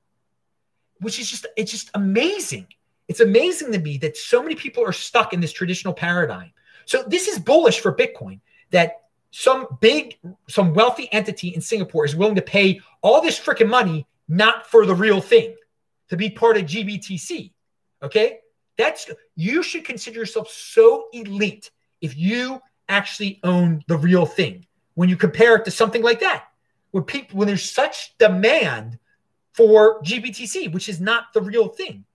which 0.99 1.19
is 1.19 1.29
just, 1.29 1.45
it's 1.57 1.71
just 1.71 1.89
amazing. 1.93 2.67
It's 3.07 3.19
amazing 3.19 3.71
to 3.73 3.79
me 3.79 3.97
that 3.97 4.15
so 4.15 4.41
many 4.41 4.55
people 4.55 4.83
are 4.83 4.93
stuck 4.93 5.33
in 5.33 5.41
this 5.41 5.51
traditional 5.51 5.93
paradigm. 5.93 6.51
So 6.85 7.03
this 7.05 7.27
is 7.27 7.39
bullish 7.39 7.79
for 7.79 7.93
Bitcoin 7.93 8.39
that 8.69 9.01
some 9.31 9.67
big, 9.81 10.17
some 10.47 10.73
wealthy 10.73 11.11
entity 11.11 11.49
in 11.49 11.61
Singapore 11.61 12.05
is 12.05 12.15
willing 12.15 12.35
to 12.35 12.41
pay 12.41 12.79
all 13.01 13.21
this 13.21 13.39
freaking 13.39 13.69
money 13.69 14.05
not 14.31 14.65
for 14.65 14.85
the 14.85 14.95
real 14.95 15.19
thing, 15.19 15.55
to 16.09 16.15
be 16.15 16.29
part 16.29 16.57
of 16.57 16.63
GBTC. 16.63 17.51
Okay? 18.01 18.39
That's 18.77 19.11
you 19.35 19.61
should 19.61 19.83
consider 19.83 20.19
yourself 20.19 20.49
so 20.49 21.07
elite 21.13 21.69
if 21.99 22.17
you 22.17 22.61
actually 22.87 23.39
own 23.43 23.83
the 23.87 23.97
real 23.97 24.25
thing. 24.25 24.65
When 24.95 25.09
you 25.09 25.17
compare 25.17 25.55
it 25.55 25.65
to 25.65 25.71
something 25.71 26.01
like 26.01 26.21
that, 26.21 26.45
when 26.91 27.03
people 27.03 27.37
when 27.37 27.47
there's 27.47 27.69
such 27.69 28.17
demand 28.17 28.97
for 29.53 30.01
GBTC, 30.01 30.71
which 30.73 30.87
is 30.87 31.01
not 31.01 31.33
the 31.33 31.41
real 31.41 31.67
thing. 31.67 32.05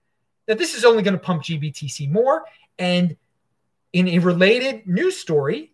Now, 0.47 0.55
this 0.55 0.73
is 0.73 0.83
only 0.83 1.03
going 1.03 1.13
to 1.13 1.19
pump 1.19 1.43
GBTC 1.43 2.09
more. 2.11 2.45
And 2.79 3.15
in 3.93 4.07
a 4.07 4.19
related 4.19 4.87
news 4.87 5.17
story, 5.17 5.73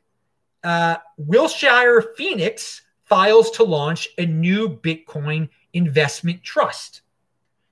uh, 0.63 0.97
Wilshire 1.17 2.01
Phoenix 2.17 2.81
files 3.05 3.51
to 3.51 3.63
launch 3.63 4.09
a 4.17 4.25
new 4.25 4.69
Bitcoin 4.69 5.49
investment 5.73 6.43
trust. 6.43 7.01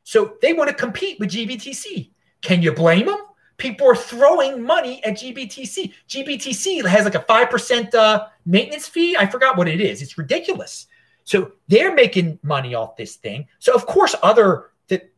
So 0.03 0.35
they 0.41 0.53
want 0.53 0.69
to 0.69 0.75
compete 0.75 1.19
with 1.19 1.29
GBTC. 1.29 2.11
Can 2.41 2.61
you 2.61 2.73
blame 2.73 3.05
them? 3.05 3.19
People 3.57 3.87
are 3.87 3.95
throwing 3.95 4.61
money 4.63 5.03
at 5.03 5.13
GBTC. 5.13 5.93
GBTC 6.09 6.85
has 6.85 7.05
like 7.05 7.15
a 7.15 7.19
5% 7.19 7.93
uh, 7.93 8.27
maintenance 8.45 8.87
fee. 8.87 9.15
I 9.15 9.27
forgot 9.27 9.55
what 9.55 9.67
it 9.67 9.79
is. 9.79 10.01
It's 10.01 10.17
ridiculous. 10.17 10.87
So 11.23 11.51
they're 11.67 11.93
making 11.93 12.39
money 12.41 12.73
off 12.73 12.97
this 12.97 13.15
thing. 13.15 13.47
So 13.59 13.73
of 13.73 13.85
course, 13.85 14.15
other 14.23 14.71
that 14.87 15.11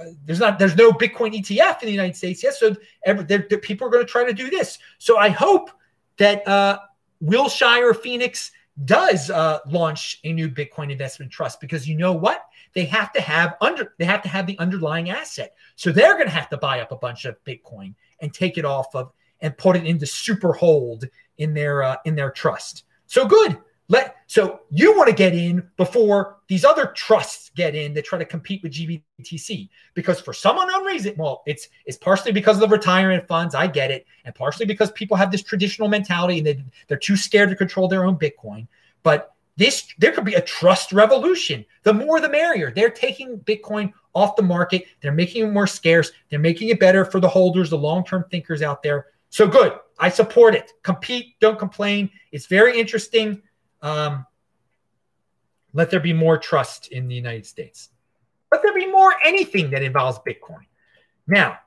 uh, 0.00 0.04
there's 0.24 0.38
not 0.38 0.58
there's 0.58 0.76
no 0.76 0.92
Bitcoin 0.92 1.34
ETF 1.34 1.82
in 1.82 1.86
the 1.86 1.92
United 1.92 2.16
States 2.16 2.42
yet. 2.42 2.54
So 2.54 2.76
every, 3.04 3.24
they're, 3.24 3.46
they're, 3.50 3.58
people 3.58 3.88
are 3.88 3.90
going 3.90 4.06
to 4.06 4.10
try 4.10 4.24
to 4.24 4.32
do 4.32 4.48
this. 4.48 4.78
So 4.98 5.18
I 5.18 5.28
hope 5.28 5.70
that 6.18 6.46
uh, 6.46 6.78
Wilshire 7.20 7.92
Phoenix 7.94 8.52
does 8.84 9.30
uh, 9.30 9.58
launch 9.66 10.20
a 10.24 10.32
new 10.32 10.48
Bitcoin 10.48 10.92
investment 10.92 11.32
trust 11.32 11.60
because 11.60 11.88
you 11.88 11.96
know 11.96 12.12
what? 12.12 12.46
They 12.74 12.84
have 12.84 13.12
to 13.12 13.20
have 13.20 13.56
under 13.60 13.94
they 13.98 14.04
have 14.04 14.22
to 14.22 14.28
have 14.28 14.46
the 14.46 14.58
underlying 14.58 15.10
asset. 15.10 15.54
So 15.76 15.90
they're 15.90 16.14
going 16.14 16.26
to 16.26 16.32
have 16.32 16.48
to 16.50 16.56
buy 16.56 16.80
up 16.80 16.92
a 16.92 16.96
bunch 16.96 17.24
of 17.24 17.42
Bitcoin 17.44 17.94
and 18.20 18.32
take 18.32 18.58
it 18.58 18.64
off 18.64 18.94
of 18.94 19.12
and 19.40 19.56
put 19.56 19.76
it 19.76 19.86
into 19.86 20.06
super 20.06 20.52
hold 20.52 21.04
in 21.38 21.54
their 21.54 21.82
uh, 21.82 21.96
in 22.04 22.14
their 22.14 22.30
trust. 22.30 22.84
So 23.06 23.26
good. 23.26 23.58
Let 23.88 24.16
so 24.26 24.60
you 24.70 24.94
want 24.94 25.08
to 25.08 25.14
get 25.14 25.34
in 25.34 25.66
before 25.78 26.36
these 26.46 26.64
other 26.64 26.88
trusts 26.88 27.50
get 27.56 27.74
in 27.74 27.94
that 27.94 28.04
try 28.04 28.18
to 28.18 28.24
compete 28.24 28.62
with 28.62 28.72
GBTC 28.72 29.70
because 29.94 30.20
for 30.20 30.34
some 30.34 30.58
unknown 30.58 30.84
reason, 30.84 31.14
well, 31.16 31.42
it's 31.46 31.68
it's 31.86 31.96
partially 31.96 32.32
because 32.32 32.56
of 32.56 32.68
the 32.68 32.68
retirement 32.68 33.26
funds. 33.26 33.54
I 33.54 33.66
get 33.66 33.90
it, 33.90 34.06
and 34.26 34.34
partially 34.34 34.66
because 34.66 34.92
people 34.92 35.16
have 35.16 35.32
this 35.32 35.42
traditional 35.42 35.88
mentality 35.88 36.38
and 36.38 36.46
they, 36.46 36.64
they're 36.86 36.98
too 36.98 37.16
scared 37.16 37.48
to 37.48 37.56
control 37.56 37.88
their 37.88 38.04
own 38.04 38.16
Bitcoin. 38.16 38.68
But 39.02 39.34
this 39.56 39.88
there 39.96 40.12
could 40.12 40.26
be 40.26 40.34
a 40.34 40.42
trust 40.42 40.92
revolution. 40.92 41.64
The 41.84 41.94
more 41.94 42.20
the 42.20 42.28
merrier. 42.28 42.70
They're 42.70 42.90
taking 42.90 43.38
Bitcoin 43.40 43.94
off 44.14 44.36
the 44.36 44.42
market. 44.42 44.84
They're 45.00 45.12
making 45.12 45.46
it 45.46 45.52
more 45.52 45.66
scarce. 45.66 46.12
They're 46.28 46.38
making 46.38 46.68
it 46.68 46.78
better 46.78 47.06
for 47.06 47.20
the 47.20 47.28
holders, 47.28 47.70
the 47.70 47.78
long-term 47.78 48.26
thinkers 48.30 48.60
out 48.60 48.82
there. 48.82 49.06
So 49.30 49.48
good. 49.48 49.78
I 49.98 50.10
support 50.10 50.54
it. 50.54 50.72
Compete, 50.82 51.34
don't 51.40 51.58
complain. 51.58 52.10
It's 52.30 52.46
very 52.46 52.78
interesting. 52.78 53.42
Um, 53.82 54.26
let 55.72 55.90
there 55.90 56.00
be 56.00 56.12
more 56.12 56.38
trust 56.38 56.88
in 56.88 57.08
the 57.08 57.14
United 57.14 57.46
States. 57.46 57.90
Let 58.50 58.62
there 58.62 58.74
be 58.74 58.86
more 58.86 59.14
anything 59.24 59.70
that 59.70 59.82
involves 59.82 60.18
Bitcoin. 60.20 60.66
Now, 61.26 61.58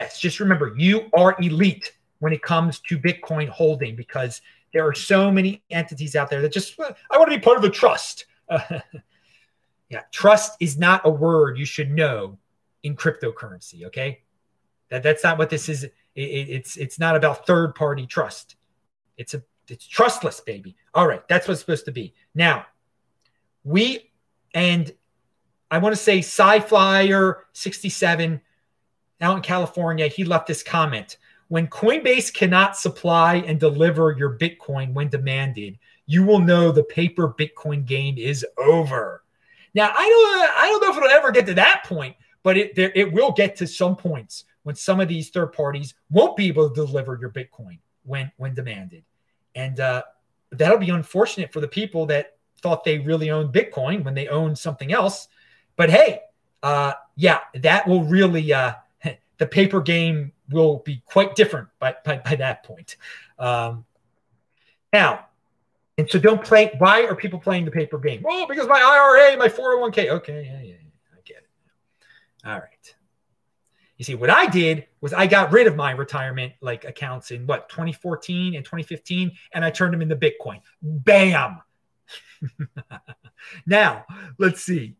let's 0.00 0.18
just 0.18 0.40
remember 0.40 0.74
you 0.76 1.10
are 1.12 1.36
elite 1.40 1.92
when 2.18 2.32
it 2.32 2.42
comes 2.42 2.80
to 2.80 2.98
Bitcoin 2.98 3.48
holding 3.48 3.94
because 3.96 4.40
there 4.72 4.86
are 4.86 4.94
so 4.94 5.30
many 5.30 5.62
entities 5.70 6.16
out 6.16 6.30
there 6.30 6.40
that 6.42 6.52
just, 6.52 6.78
I 6.80 7.18
want 7.18 7.30
to 7.30 7.36
be 7.36 7.42
part 7.42 7.58
of 7.58 7.64
a 7.64 7.70
trust. 7.70 8.26
Yeah, 9.90 10.02
trust 10.12 10.56
is 10.60 10.78
not 10.78 11.02
a 11.04 11.10
word 11.10 11.58
you 11.58 11.64
should 11.64 11.90
know 11.90 12.38
in 12.84 12.94
cryptocurrency. 12.94 13.84
Okay, 13.86 14.20
that 14.88 15.02
that's 15.02 15.24
not 15.24 15.36
what 15.36 15.50
this 15.50 15.68
is. 15.68 15.84
It, 15.84 15.92
it, 16.14 16.48
it's 16.48 16.76
it's 16.76 16.98
not 16.98 17.16
about 17.16 17.44
third 17.44 17.74
party 17.74 18.06
trust. 18.06 18.54
It's 19.18 19.34
a 19.34 19.42
it's 19.70 19.86
trustless, 19.86 20.40
baby. 20.40 20.76
All 20.94 21.06
right, 21.06 21.26
that's 21.28 21.48
what's 21.48 21.60
supposed 21.60 21.84
to 21.86 21.92
be. 21.92 22.14
Now, 22.34 22.66
we 23.64 24.10
and 24.54 24.92
I 25.70 25.78
want 25.78 25.94
to 25.94 26.00
say 26.00 26.18
SciFlyer 26.18 27.36
67 27.52 28.40
out 29.20 29.36
in 29.36 29.42
California, 29.42 30.08
he 30.08 30.24
left 30.24 30.46
this 30.46 30.62
comment. 30.62 31.18
When 31.48 31.66
Coinbase 31.66 32.32
cannot 32.32 32.76
supply 32.76 33.36
and 33.36 33.58
deliver 33.58 34.14
your 34.16 34.38
Bitcoin 34.38 34.92
when 34.92 35.08
demanded, 35.08 35.78
you 36.06 36.24
will 36.24 36.38
know 36.38 36.72
the 36.72 36.84
paper 36.84 37.34
Bitcoin 37.38 37.84
game 37.84 38.16
is 38.18 38.44
over. 38.56 39.22
Now, 39.74 39.92
I 39.94 40.08
don't, 40.08 40.58
I 40.58 40.66
don't 40.68 40.80
know 40.80 40.90
if 40.90 40.96
it'll 40.96 41.16
ever 41.16 41.30
get 41.30 41.46
to 41.46 41.54
that 41.54 41.84
point, 41.84 42.16
but 42.42 42.56
it 42.56 42.74
there, 42.74 42.92
it 42.94 43.12
will 43.12 43.32
get 43.32 43.56
to 43.56 43.66
some 43.66 43.94
points 43.94 44.44
when 44.62 44.74
some 44.74 45.00
of 45.00 45.08
these 45.08 45.30
third 45.30 45.52
parties 45.52 45.94
won't 46.10 46.36
be 46.36 46.48
able 46.48 46.68
to 46.68 46.74
deliver 46.74 47.18
your 47.20 47.30
Bitcoin 47.30 47.78
when 48.04 48.30
when 48.36 48.54
demanded, 48.54 49.04
and 49.54 49.80
uh, 49.80 50.02
that'll 50.50 50.78
be 50.78 50.90
unfortunate 50.90 51.52
for 51.52 51.60
the 51.60 51.68
people 51.68 52.06
that 52.06 52.36
thought 52.60 52.84
they 52.84 52.98
really 52.98 53.30
owned 53.30 53.52
Bitcoin 53.52 54.04
when 54.04 54.14
they 54.14 54.28
owned 54.28 54.58
something 54.58 54.92
else. 54.92 55.28
But 55.76 55.90
hey, 55.90 56.20
uh, 56.62 56.92
yeah, 57.16 57.40
that 57.54 57.86
will 57.86 58.04
really 58.04 58.52
uh, 58.52 58.74
the 59.38 59.46
paper 59.46 59.80
game 59.80 60.32
will 60.50 60.78
be 60.78 61.02
quite 61.06 61.34
different 61.34 61.68
by 61.78 61.96
by, 62.04 62.18
by 62.18 62.34
that 62.36 62.64
point. 62.64 62.96
Um, 63.38 63.84
now, 64.92 65.26
and 65.98 66.10
so 66.10 66.18
don't 66.18 66.42
play. 66.42 66.72
Why 66.78 67.04
are 67.04 67.14
people 67.14 67.38
playing 67.38 67.64
the 67.64 67.70
paper 67.70 67.98
game? 67.98 68.24
Oh, 68.28 68.46
because 68.48 68.66
my 68.66 68.80
IRA, 68.80 69.36
my 69.36 69.48
401k. 69.48 70.10
Okay, 70.10 70.44
yeah, 70.44 70.60
yeah, 70.60 70.62
yeah, 70.62 70.74
I 71.12 71.20
get 71.24 71.36
it. 71.38 71.48
All 72.44 72.58
right. 72.58 72.94
You 74.00 74.04
see, 74.04 74.14
what 74.14 74.30
I 74.30 74.46
did 74.46 74.86
was 75.02 75.12
I 75.12 75.26
got 75.26 75.52
rid 75.52 75.66
of 75.66 75.76
my 75.76 75.90
retirement 75.90 76.54
like 76.62 76.86
accounts 76.86 77.32
in 77.32 77.46
what 77.46 77.68
2014 77.68 78.54
and 78.54 78.64
2015, 78.64 79.30
and 79.52 79.62
I 79.62 79.68
turned 79.68 79.92
them 79.92 80.00
into 80.00 80.16
Bitcoin. 80.16 80.62
Bam. 80.80 81.60
now 83.66 84.06
let's 84.38 84.62
see. 84.62 84.96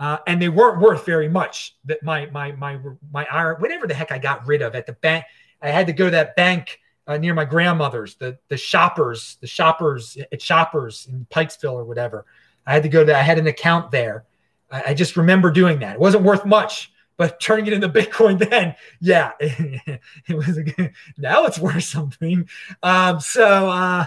Uh, 0.00 0.16
and 0.26 0.40
they 0.40 0.48
weren't 0.48 0.80
worth 0.80 1.04
very 1.04 1.28
much. 1.28 1.76
That 1.84 2.02
my 2.02 2.24
my 2.30 2.52
my 2.52 2.80
my 3.12 3.26
IRA, 3.30 3.56
whatever 3.58 3.86
the 3.86 3.92
heck 3.92 4.10
I 4.10 4.16
got 4.16 4.46
rid 4.46 4.62
of 4.62 4.74
at 4.74 4.86
the 4.86 4.94
bank. 4.94 5.26
I 5.60 5.68
had 5.68 5.86
to 5.88 5.92
go 5.92 6.06
to 6.06 6.12
that 6.12 6.34
bank 6.34 6.80
uh, 7.06 7.18
near 7.18 7.34
my 7.34 7.44
grandmother's, 7.44 8.14
the 8.14 8.38
the 8.48 8.56
shoppers, 8.56 9.36
the 9.42 9.46
shoppers 9.46 10.16
at 10.32 10.40
Shoppers 10.40 11.08
in 11.12 11.26
Pikesville 11.30 11.74
or 11.74 11.84
whatever. 11.84 12.24
I 12.66 12.72
had 12.72 12.84
to 12.84 12.88
go 12.88 13.04
to. 13.04 13.14
I 13.14 13.20
had 13.20 13.38
an 13.38 13.48
account 13.48 13.90
there. 13.90 14.24
I, 14.70 14.82
I 14.86 14.94
just 14.94 15.18
remember 15.18 15.50
doing 15.50 15.80
that. 15.80 15.96
It 15.96 16.00
wasn't 16.00 16.24
worth 16.24 16.46
much, 16.46 16.90
but 17.18 17.40
turning 17.40 17.66
it 17.66 17.74
into 17.74 17.88
Bitcoin 17.90 18.38
then, 18.50 18.74
yeah, 19.00 19.32
it, 19.40 20.00
was. 20.30 20.56
A 20.56 20.62
good, 20.62 20.94
now 21.18 21.44
it's 21.44 21.58
worth 21.58 21.84
something. 21.84 22.48
Um, 22.82 23.20
so 23.20 23.68
uh, 23.68 24.06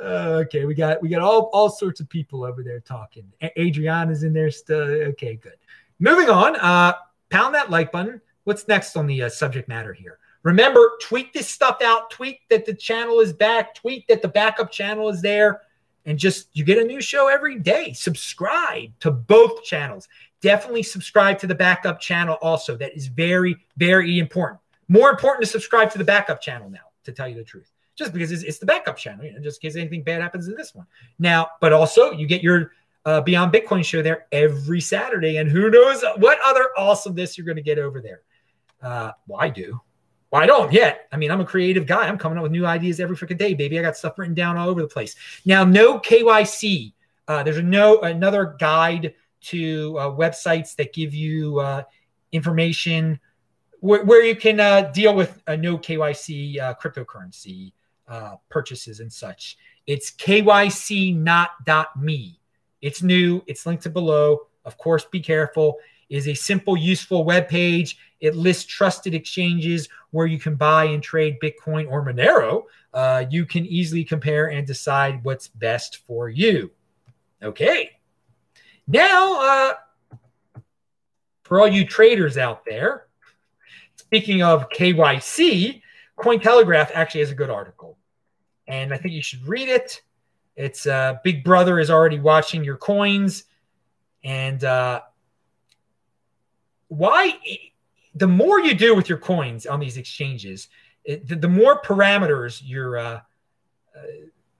okay, 0.00 0.66
we 0.66 0.74
got 0.74 1.02
we 1.02 1.08
got 1.08 1.22
all 1.22 1.50
all 1.52 1.70
sorts 1.70 1.98
of 1.98 2.08
people 2.08 2.44
over 2.44 2.62
there 2.62 2.80
talking. 2.80 3.24
Adriana's 3.58 4.22
in 4.22 4.32
there 4.32 4.52
still. 4.52 4.82
Okay, 4.82 5.34
good. 5.34 5.56
Moving 5.98 6.30
on. 6.30 6.56
Uh, 6.56 6.92
pound 7.30 7.54
that 7.56 7.70
like 7.70 7.90
button. 7.90 8.20
What's 8.44 8.68
next 8.68 8.96
on 8.96 9.06
the 9.06 9.24
uh, 9.24 9.28
subject 9.28 9.68
matter 9.68 9.92
here? 9.92 10.18
Remember, 10.42 10.92
tweet 11.02 11.32
this 11.32 11.48
stuff 11.48 11.82
out. 11.82 12.10
Tweet 12.10 12.40
that 12.48 12.64
the 12.64 12.74
channel 12.74 13.20
is 13.20 13.32
back. 13.32 13.74
Tweet 13.74 14.08
that 14.08 14.22
the 14.22 14.28
backup 14.28 14.70
channel 14.70 15.08
is 15.08 15.20
there. 15.20 15.62
And 16.06 16.18
just 16.18 16.48
you 16.54 16.64
get 16.64 16.78
a 16.78 16.84
new 16.84 17.02
show 17.02 17.28
every 17.28 17.58
day. 17.58 17.92
Subscribe 17.92 18.98
to 19.00 19.10
both 19.10 19.62
channels. 19.64 20.08
Definitely 20.40 20.82
subscribe 20.82 21.38
to 21.40 21.46
the 21.46 21.54
backup 21.54 22.00
channel 22.00 22.36
also. 22.40 22.76
That 22.76 22.96
is 22.96 23.06
very, 23.06 23.56
very 23.76 24.18
important. 24.18 24.60
More 24.88 25.10
important 25.10 25.44
to 25.44 25.50
subscribe 25.50 25.90
to 25.90 25.98
the 25.98 26.04
backup 26.04 26.40
channel 26.40 26.70
now, 26.70 26.78
to 27.04 27.12
tell 27.12 27.28
you 27.28 27.36
the 27.36 27.44
truth. 27.44 27.70
Just 27.96 28.12
because 28.12 28.32
it's, 28.32 28.42
it's 28.42 28.58
the 28.58 28.66
backup 28.66 28.96
channel, 28.96 29.24
you 29.24 29.32
know, 29.32 29.40
just 29.40 29.62
in 29.62 29.68
case 29.68 29.76
anything 29.76 30.02
bad 30.02 30.22
happens 30.22 30.48
in 30.48 30.54
this 30.54 30.74
one. 30.74 30.86
Now, 31.18 31.48
but 31.60 31.72
also 31.72 32.12
you 32.12 32.26
get 32.26 32.42
your 32.42 32.72
uh, 33.04 33.20
Beyond 33.20 33.52
Bitcoin 33.52 33.84
show 33.84 34.02
there 34.02 34.26
every 34.32 34.80
Saturday. 34.80 35.38
And 35.38 35.50
who 35.50 35.70
knows 35.70 36.02
what 36.16 36.38
other 36.44 36.68
awesomeness 36.76 37.36
you're 37.36 37.44
going 37.44 37.56
to 37.56 37.62
get 37.62 37.78
over 37.78 38.00
there. 38.00 38.22
Uh, 38.82 39.12
well, 39.26 39.40
I 39.40 39.48
do. 39.48 39.80
Well, 40.30 40.42
I 40.42 40.46
don't 40.46 40.72
yet. 40.72 41.08
I 41.10 41.16
mean, 41.16 41.30
I'm 41.30 41.40
a 41.40 41.44
creative 41.44 41.86
guy. 41.86 42.06
I'm 42.06 42.18
coming 42.18 42.38
up 42.38 42.42
with 42.42 42.52
new 42.52 42.64
ideas 42.64 43.00
every 43.00 43.16
freaking 43.16 43.38
day, 43.38 43.54
baby. 43.54 43.78
I 43.78 43.82
got 43.82 43.96
stuff 43.96 44.18
written 44.18 44.34
down 44.34 44.56
all 44.56 44.68
over 44.68 44.80
the 44.80 44.88
place. 44.88 45.16
Now, 45.44 45.64
no 45.64 45.98
KYC. 45.98 46.92
Uh, 47.26 47.42
there's 47.42 47.58
a 47.58 47.62
no 47.62 48.00
another 48.00 48.56
guide 48.58 49.14
to 49.42 49.98
uh, 49.98 50.10
websites 50.10 50.74
that 50.76 50.92
give 50.92 51.14
you 51.14 51.58
uh, 51.60 51.82
information 52.32 53.18
where, 53.80 54.04
where, 54.04 54.22
you 54.24 54.36
can 54.36 54.60
uh, 54.60 54.90
deal 54.92 55.14
with 55.14 55.42
no 55.48 55.78
KYC 55.78 56.60
uh, 56.60 56.74
cryptocurrency 56.74 57.72
purchases 58.48 59.00
and 59.00 59.12
such. 59.12 59.56
It's 59.86 60.10
kycnot.me. 60.10 61.20
It's 62.82 63.02
new. 63.02 63.42
It's 63.46 63.66
linked 63.66 63.82
to 63.84 63.90
below. 63.90 64.40
Of 64.64 64.76
course, 64.76 65.04
be 65.04 65.20
careful. 65.20 65.78
It 66.08 66.16
is 66.16 66.28
a 66.28 66.34
simple, 66.34 66.76
useful 66.76 67.24
web 67.24 67.48
page. 67.48 67.96
It 68.20 68.34
lists 68.34 68.64
trusted 68.64 69.14
exchanges 69.14 69.88
where 70.10 70.26
you 70.26 70.38
can 70.38 70.56
buy 70.56 70.84
and 70.84 71.02
trade 71.02 71.38
Bitcoin 71.42 71.90
or 71.90 72.04
Monero. 72.04 72.64
Uh, 72.92 73.24
you 73.30 73.46
can 73.46 73.64
easily 73.64 74.04
compare 74.04 74.50
and 74.50 74.66
decide 74.66 75.22
what's 75.24 75.48
best 75.48 75.98
for 76.06 76.28
you. 76.28 76.70
Okay. 77.42 77.99
Now, 78.92 79.40
uh, 79.40 79.74
for 81.44 81.60
all 81.60 81.68
you 81.68 81.84
traders 81.84 82.36
out 82.36 82.64
there, 82.64 83.06
speaking 83.94 84.42
of 84.42 84.68
KYC, 84.70 85.80
Cointelegraph 86.18 86.90
actually 86.92 87.20
has 87.20 87.30
a 87.30 87.36
good 87.36 87.50
article. 87.50 87.96
And 88.66 88.92
I 88.92 88.96
think 88.96 89.14
you 89.14 89.22
should 89.22 89.46
read 89.46 89.68
it. 89.68 90.02
It's 90.56 90.88
uh, 90.88 91.18
Big 91.22 91.44
Brother 91.44 91.78
is 91.78 91.88
already 91.88 92.18
watching 92.18 92.64
your 92.64 92.76
coins. 92.76 93.44
And 94.24 94.64
uh, 94.64 95.02
why 96.88 97.38
the 98.16 98.26
more 98.26 98.58
you 98.58 98.74
do 98.74 98.96
with 98.96 99.08
your 99.08 99.18
coins 99.18 99.66
on 99.66 99.78
these 99.78 99.98
exchanges, 99.98 100.66
it, 101.04 101.28
the, 101.28 101.36
the, 101.36 101.48
more 101.48 101.80
parameters 101.80 102.60
you're, 102.64 102.98
uh, 102.98 103.20
uh, 103.96 104.00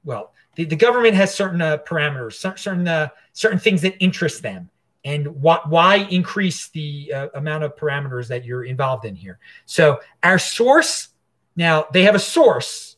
well, 0.05 0.33
the, 0.55 0.65
the 0.65 0.77
government 0.77 1.15
has 1.15 1.35
certain 1.35 1.61
uh, 1.61 1.79
parameters, 1.79 2.35
certain 2.35 2.89
uh, 2.89 3.09
certain 3.33 3.59
things 3.59 3.83
that 3.83 3.97
interest 4.03 4.43
them, 4.43 4.69
and 5.05 5.27
why, 5.41 5.61
why 5.67 5.97
increase 6.11 6.69
the 6.69 7.13
uh, 7.15 7.29
amount 7.35 7.65
of 7.65 7.77
parameters 7.77 8.29
that 8.29 8.45
you're 8.45 8.65
involved 8.65 9.05
in 9.05 9.15
here? 9.15 9.39
So 9.67 10.01
our 10.23 10.39
source, 10.39 11.09
now 11.57 11.87
they 11.93 12.03
have 12.03 12.15
a 12.15 12.21
source, 12.21 12.97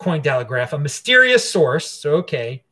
Cointelegraph, 0.00 0.72
a 0.72 0.78
mysterious 0.78 1.48
source. 1.48 1.88
So 1.90 2.14
okay, 2.16 2.64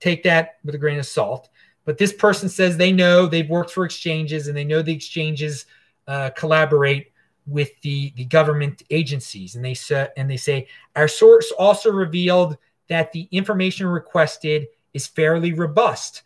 take 0.00 0.22
that 0.24 0.56
with 0.64 0.74
a 0.74 0.78
grain 0.78 0.98
of 0.98 1.06
salt. 1.06 1.48
But 1.84 1.98
this 1.98 2.12
person 2.12 2.48
says 2.48 2.76
they 2.76 2.92
know 2.92 3.26
they've 3.26 3.48
worked 3.48 3.70
for 3.70 3.84
exchanges 3.84 4.46
and 4.46 4.56
they 4.56 4.64
know 4.64 4.82
the 4.82 4.94
exchanges 4.94 5.66
uh, 6.06 6.30
collaborate 6.36 7.12
with 7.46 7.70
the, 7.80 8.12
the 8.16 8.26
government 8.26 8.82
agencies. 8.90 9.56
And 9.56 9.64
they, 9.64 9.74
say, 9.74 10.08
and 10.16 10.30
they 10.30 10.36
say, 10.36 10.68
our 10.96 11.08
source 11.08 11.50
also 11.52 11.90
revealed 11.90 12.58
that 12.88 13.12
the 13.12 13.28
information 13.30 13.86
requested 13.86 14.68
is 14.94 15.06
fairly 15.06 15.52
robust. 15.52 16.22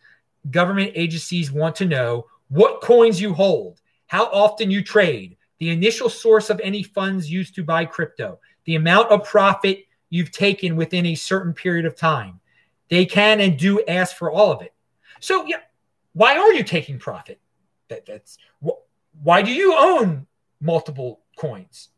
Government 0.51 0.93
agencies 0.95 1.53
want 1.53 1.77
to 1.77 1.87
know 1.87 2.27
what 2.49 2.81
coins 2.81 3.21
you 3.21 3.33
hold, 3.35 3.81
how 4.07 4.27
often 4.27 4.71
you 4.71 4.83
trade, 4.83 5.37
the 5.59 5.71
initial 5.71 6.09
source 6.09 6.51
of 6.51 6.61
any 6.61 6.83
funds 6.83 7.31
used 7.31 7.55
to 7.55 7.65
buy 7.65 7.85
crypto, 7.85 8.39
the 8.65 8.75
amount 8.75 9.11
of 9.11 9.25
profit 9.25 9.87
you've 10.11 10.33
taken 10.33 10.77
within 10.77 11.07
a 11.07 11.15
certain 11.15 11.53
period 11.53 11.87
of 11.87 11.97
time. 11.97 12.41
They 12.91 13.07
can 13.07 13.41
and 13.41 13.59
do 13.59 13.83
ask 13.87 14.17
for 14.17 14.31
all 14.31 14.53
of 14.53 14.61
it. 14.61 14.75
So, 15.21 15.47
yeah, 15.47 15.61
why 16.13 16.37
are 16.37 16.53
you 16.53 16.63
taking 16.63 16.99
profit? 16.99 17.41
That, 17.89 18.05
that's 18.07 18.39
why 19.23 19.43
do 19.43 19.53
you 19.53 19.75
own 19.75 20.27
multiple 20.61 21.21
coins? 21.37 21.89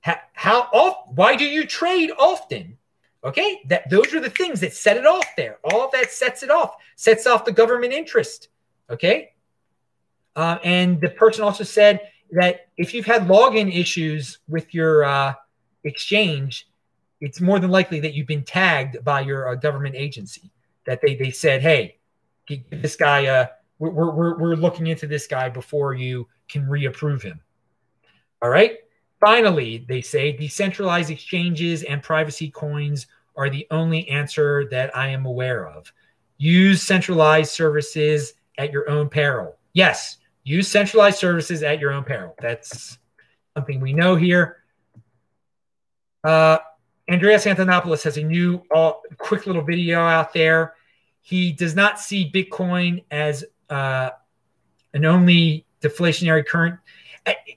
How, 0.00 0.18
how 0.32 1.04
why 1.14 1.36
do 1.36 1.44
you 1.44 1.66
trade 1.66 2.10
often? 2.18 2.76
Okay, 3.24 3.60
that 3.68 3.88
those 3.88 4.12
are 4.12 4.20
the 4.20 4.30
things 4.30 4.60
that 4.60 4.72
set 4.72 4.96
it 4.96 5.06
off 5.06 5.26
there. 5.36 5.58
All 5.64 5.88
that 5.92 6.10
sets 6.10 6.42
it 6.42 6.50
off, 6.50 6.74
sets 6.96 7.26
off 7.26 7.44
the 7.44 7.52
government 7.52 7.92
interest. 7.92 8.48
Okay, 8.90 9.32
uh, 10.34 10.58
and 10.64 11.00
the 11.00 11.10
person 11.10 11.44
also 11.44 11.62
said 11.62 12.00
that 12.32 12.66
if 12.76 12.92
you've 12.92 13.06
had 13.06 13.28
login 13.28 13.72
issues 13.72 14.38
with 14.48 14.74
your 14.74 15.04
uh, 15.04 15.34
exchange, 15.84 16.68
it's 17.20 17.40
more 17.40 17.60
than 17.60 17.70
likely 17.70 18.00
that 18.00 18.14
you've 18.14 18.26
been 18.26 18.42
tagged 18.44 19.04
by 19.04 19.20
your 19.20 19.48
uh, 19.48 19.54
government 19.54 19.94
agency. 19.94 20.50
That 20.84 21.00
they 21.00 21.14
they 21.14 21.30
said, 21.30 21.62
hey, 21.62 21.98
this 22.70 22.96
guy, 22.96 23.26
uh, 23.26 23.46
we're, 23.78 23.90
we're, 23.90 24.38
we're 24.38 24.56
looking 24.56 24.88
into 24.88 25.06
this 25.06 25.28
guy 25.28 25.48
before 25.48 25.94
you 25.94 26.26
can 26.48 26.68
reapprove 26.68 27.22
him. 27.22 27.40
All 28.42 28.50
right. 28.50 28.78
Finally, 29.22 29.84
they 29.88 30.02
say 30.02 30.32
decentralized 30.32 31.10
exchanges 31.10 31.82
and 31.84 32.02
privacy 32.02 32.50
coins 32.50 33.06
are 33.36 33.48
the 33.48 33.66
only 33.70 34.08
answer 34.08 34.68
that 34.70 34.94
I 34.96 35.08
am 35.08 35.24
aware 35.24 35.68
of. 35.68 35.90
Use 36.38 36.82
centralized 36.82 37.52
services 37.52 38.34
at 38.58 38.72
your 38.72 38.90
own 38.90 39.08
peril. 39.08 39.56
Yes, 39.72 40.18
use 40.44 40.68
centralized 40.68 41.18
services 41.18 41.62
at 41.62 41.78
your 41.78 41.92
own 41.92 42.04
peril. 42.04 42.34
That's 42.40 42.98
something 43.56 43.80
we 43.80 43.92
know 43.92 44.16
here. 44.16 44.58
Uh, 46.24 46.58
Andreas 47.10 47.44
Antonopoulos 47.44 48.02
has 48.02 48.16
a 48.16 48.22
new 48.22 48.62
uh, 48.74 48.92
quick 49.18 49.46
little 49.46 49.62
video 49.62 50.00
out 50.00 50.32
there 50.34 50.74
he 51.22 51.52
does 51.52 51.74
not 51.74 51.98
see 52.00 52.30
Bitcoin 52.30 53.04
as 53.10 53.44
uh, 53.70 54.10
an 54.92 55.04
only 55.04 55.64
deflationary 55.80 56.44
current. 56.44 56.78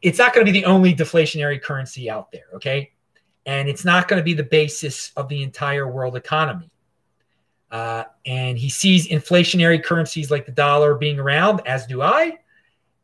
It's 0.01 0.19
not 0.19 0.33
going 0.33 0.45
to 0.45 0.51
be 0.51 0.59
the 0.59 0.65
only 0.65 0.93
deflationary 0.93 1.61
currency 1.61 2.09
out 2.09 2.31
there, 2.31 2.45
okay? 2.53 2.91
And 3.45 3.67
it's 3.67 3.85
not 3.85 4.07
going 4.07 4.19
to 4.19 4.23
be 4.23 4.33
the 4.33 4.43
basis 4.43 5.11
of 5.15 5.27
the 5.29 5.41
entire 5.43 5.87
world 5.87 6.15
economy. 6.15 6.69
Uh, 7.71 8.03
and 8.25 8.57
he 8.57 8.69
sees 8.69 9.07
inflationary 9.09 9.83
currencies 9.83 10.31
like 10.31 10.45
the 10.45 10.51
dollar 10.51 10.95
being 10.95 11.19
around, 11.19 11.61
as 11.65 11.85
do 11.85 12.01
I. 12.01 12.37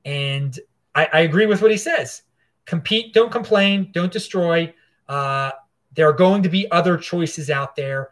And 0.06 0.58
I, 0.96 1.08
I 1.12 1.20
agree 1.22 1.46
with 1.46 1.62
what 1.62 1.72
he 1.72 1.78
says. 1.78 2.24
compete, 2.66 3.14
don't 3.14 3.32
complain, 3.32 3.90
don't 3.92 4.12
destroy. 4.12 4.74
Uh, 5.08 5.52
there 5.96 6.08
are 6.08 6.14
going 6.14 6.44
to 6.44 6.50
be 6.50 6.72
other 6.72 6.98
choices 6.98 7.50
out 7.50 7.76
there 7.76 8.12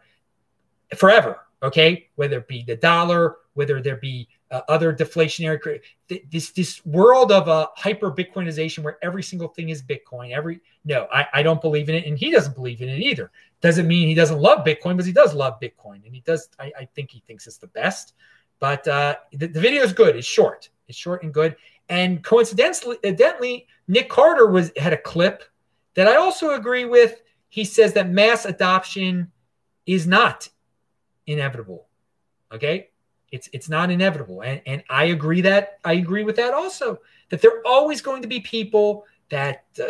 forever. 0.96 1.38
Okay, 1.62 2.08
whether 2.16 2.38
it 2.38 2.48
be 2.48 2.62
the 2.62 2.76
dollar, 2.76 3.36
whether 3.60 3.82
there 3.82 3.96
be 3.96 4.26
uh, 4.50 4.62
other 4.68 4.90
deflationary 4.90 5.80
this 6.32 6.50
this 6.52 6.82
world 6.86 7.30
of 7.30 7.46
a 7.46 7.50
uh, 7.50 7.66
hyper 7.76 8.10
bitcoinization 8.10 8.82
where 8.82 8.96
every 9.02 9.22
single 9.22 9.48
thing 9.48 9.68
is 9.68 9.82
bitcoin 9.82 10.32
every 10.34 10.62
no 10.86 11.06
I, 11.12 11.26
I 11.34 11.42
don't 11.42 11.60
believe 11.60 11.90
in 11.90 11.94
it 11.94 12.06
and 12.06 12.16
he 12.16 12.30
doesn't 12.30 12.54
believe 12.54 12.80
in 12.80 12.88
it 12.88 13.02
either. 13.02 13.30
Doesn't 13.60 13.86
mean 13.86 14.08
he 14.08 14.14
doesn't 14.14 14.40
love 14.40 14.64
bitcoin 14.64 14.96
but 14.96 15.04
he 15.04 15.12
does 15.12 15.34
love 15.34 15.60
bitcoin 15.60 16.06
and 16.06 16.14
he 16.14 16.22
does 16.22 16.48
i, 16.58 16.72
I 16.78 16.84
think 16.86 17.10
he 17.10 17.22
thinks 17.26 17.46
it's 17.46 17.58
the 17.58 17.66
best. 17.66 18.14
But 18.60 18.88
uh, 18.88 19.16
the, 19.30 19.46
the 19.46 19.60
video 19.60 19.82
is 19.82 19.92
good. 19.92 20.16
It's 20.16 20.26
short. 20.26 20.70
It's 20.88 20.96
short 20.96 21.22
and 21.22 21.34
good. 21.34 21.54
And 21.90 22.24
coincidentally 22.24 22.96
evidently, 23.04 23.66
Nic 23.88 24.08
Carter 24.08 24.46
was 24.46 24.72
had 24.78 24.94
a 24.94 25.02
clip 25.12 25.44
that 25.96 26.08
i 26.08 26.16
also 26.16 26.54
agree 26.54 26.86
with. 26.86 27.20
He 27.50 27.64
says 27.64 27.92
that 27.92 28.08
mass 28.08 28.46
adoption 28.46 29.30
is 29.84 30.06
not 30.06 30.48
inevitable. 31.26 31.88
Okay 32.52 32.89
it's 33.32 33.48
it's 33.52 33.68
not 33.68 33.90
inevitable, 33.90 34.42
and 34.42 34.60
and 34.66 34.82
I 34.90 35.06
agree 35.06 35.40
that 35.42 35.78
I 35.84 35.94
agree 35.94 36.24
with 36.24 36.36
that 36.36 36.54
also. 36.54 36.98
That 37.28 37.40
there 37.40 37.58
are 37.58 37.66
always 37.66 38.00
going 38.00 38.22
to 38.22 38.28
be 38.28 38.40
people 38.40 39.04
that. 39.30 39.64
Uh, 39.78 39.86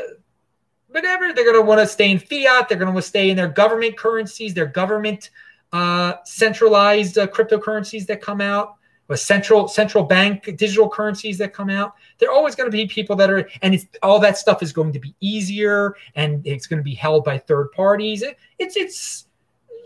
whatever 0.92 1.32
they're 1.32 1.44
going 1.44 1.54
to 1.54 1.62
want 1.62 1.78
to 1.78 1.86
stay 1.86 2.10
in 2.10 2.18
fiat 2.18 2.68
they're 2.68 2.76
going 2.76 2.92
to 2.92 3.00
stay 3.00 3.30
in 3.30 3.36
their 3.36 3.46
government 3.46 3.96
currencies 3.96 4.54
their 4.54 4.66
government 4.66 5.30
uh, 5.72 6.14
centralized 6.24 7.16
uh, 7.16 7.28
cryptocurrencies 7.28 8.06
that 8.06 8.20
come 8.20 8.40
out 8.40 8.74
or 9.08 9.16
central 9.16 9.68
central 9.68 10.04
bank 10.04 10.44
digital 10.56 10.88
currencies 10.88 11.38
that 11.38 11.52
come 11.52 11.70
out 11.70 11.94
there 12.18 12.28
are 12.28 12.34
always 12.34 12.54
going 12.54 12.66
to 12.66 12.76
be 12.76 12.86
people 12.86 13.14
that 13.14 13.30
are 13.30 13.48
and 13.62 13.86
all 14.02 14.18
that 14.18 14.36
stuff 14.36 14.62
is 14.62 14.72
going 14.72 14.92
to 14.92 14.98
be 14.98 15.14
easier 15.20 15.94
and 16.14 16.44
it's 16.46 16.66
going 16.66 16.78
to 16.78 16.84
be 16.84 16.94
held 16.94 17.24
by 17.24 17.38
third 17.38 17.70
parties 17.72 18.22
it, 18.22 18.36
it's 18.58 18.76
it's 18.76 19.26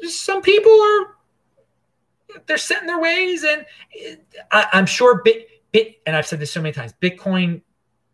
some 0.08 0.42
people 0.42 0.72
are 0.72 1.16
they're 2.46 2.58
set 2.58 2.80
in 2.80 2.86
their 2.86 3.00
ways, 3.00 3.44
and 3.44 3.64
I, 4.50 4.68
am 4.72 4.86
sure 4.86 5.22
bit 5.22 5.48
bit. 5.72 6.00
And 6.06 6.16
I've 6.16 6.26
said 6.26 6.40
this 6.40 6.52
so 6.52 6.60
many 6.60 6.72
times: 6.72 6.94
Bitcoin, 7.00 7.62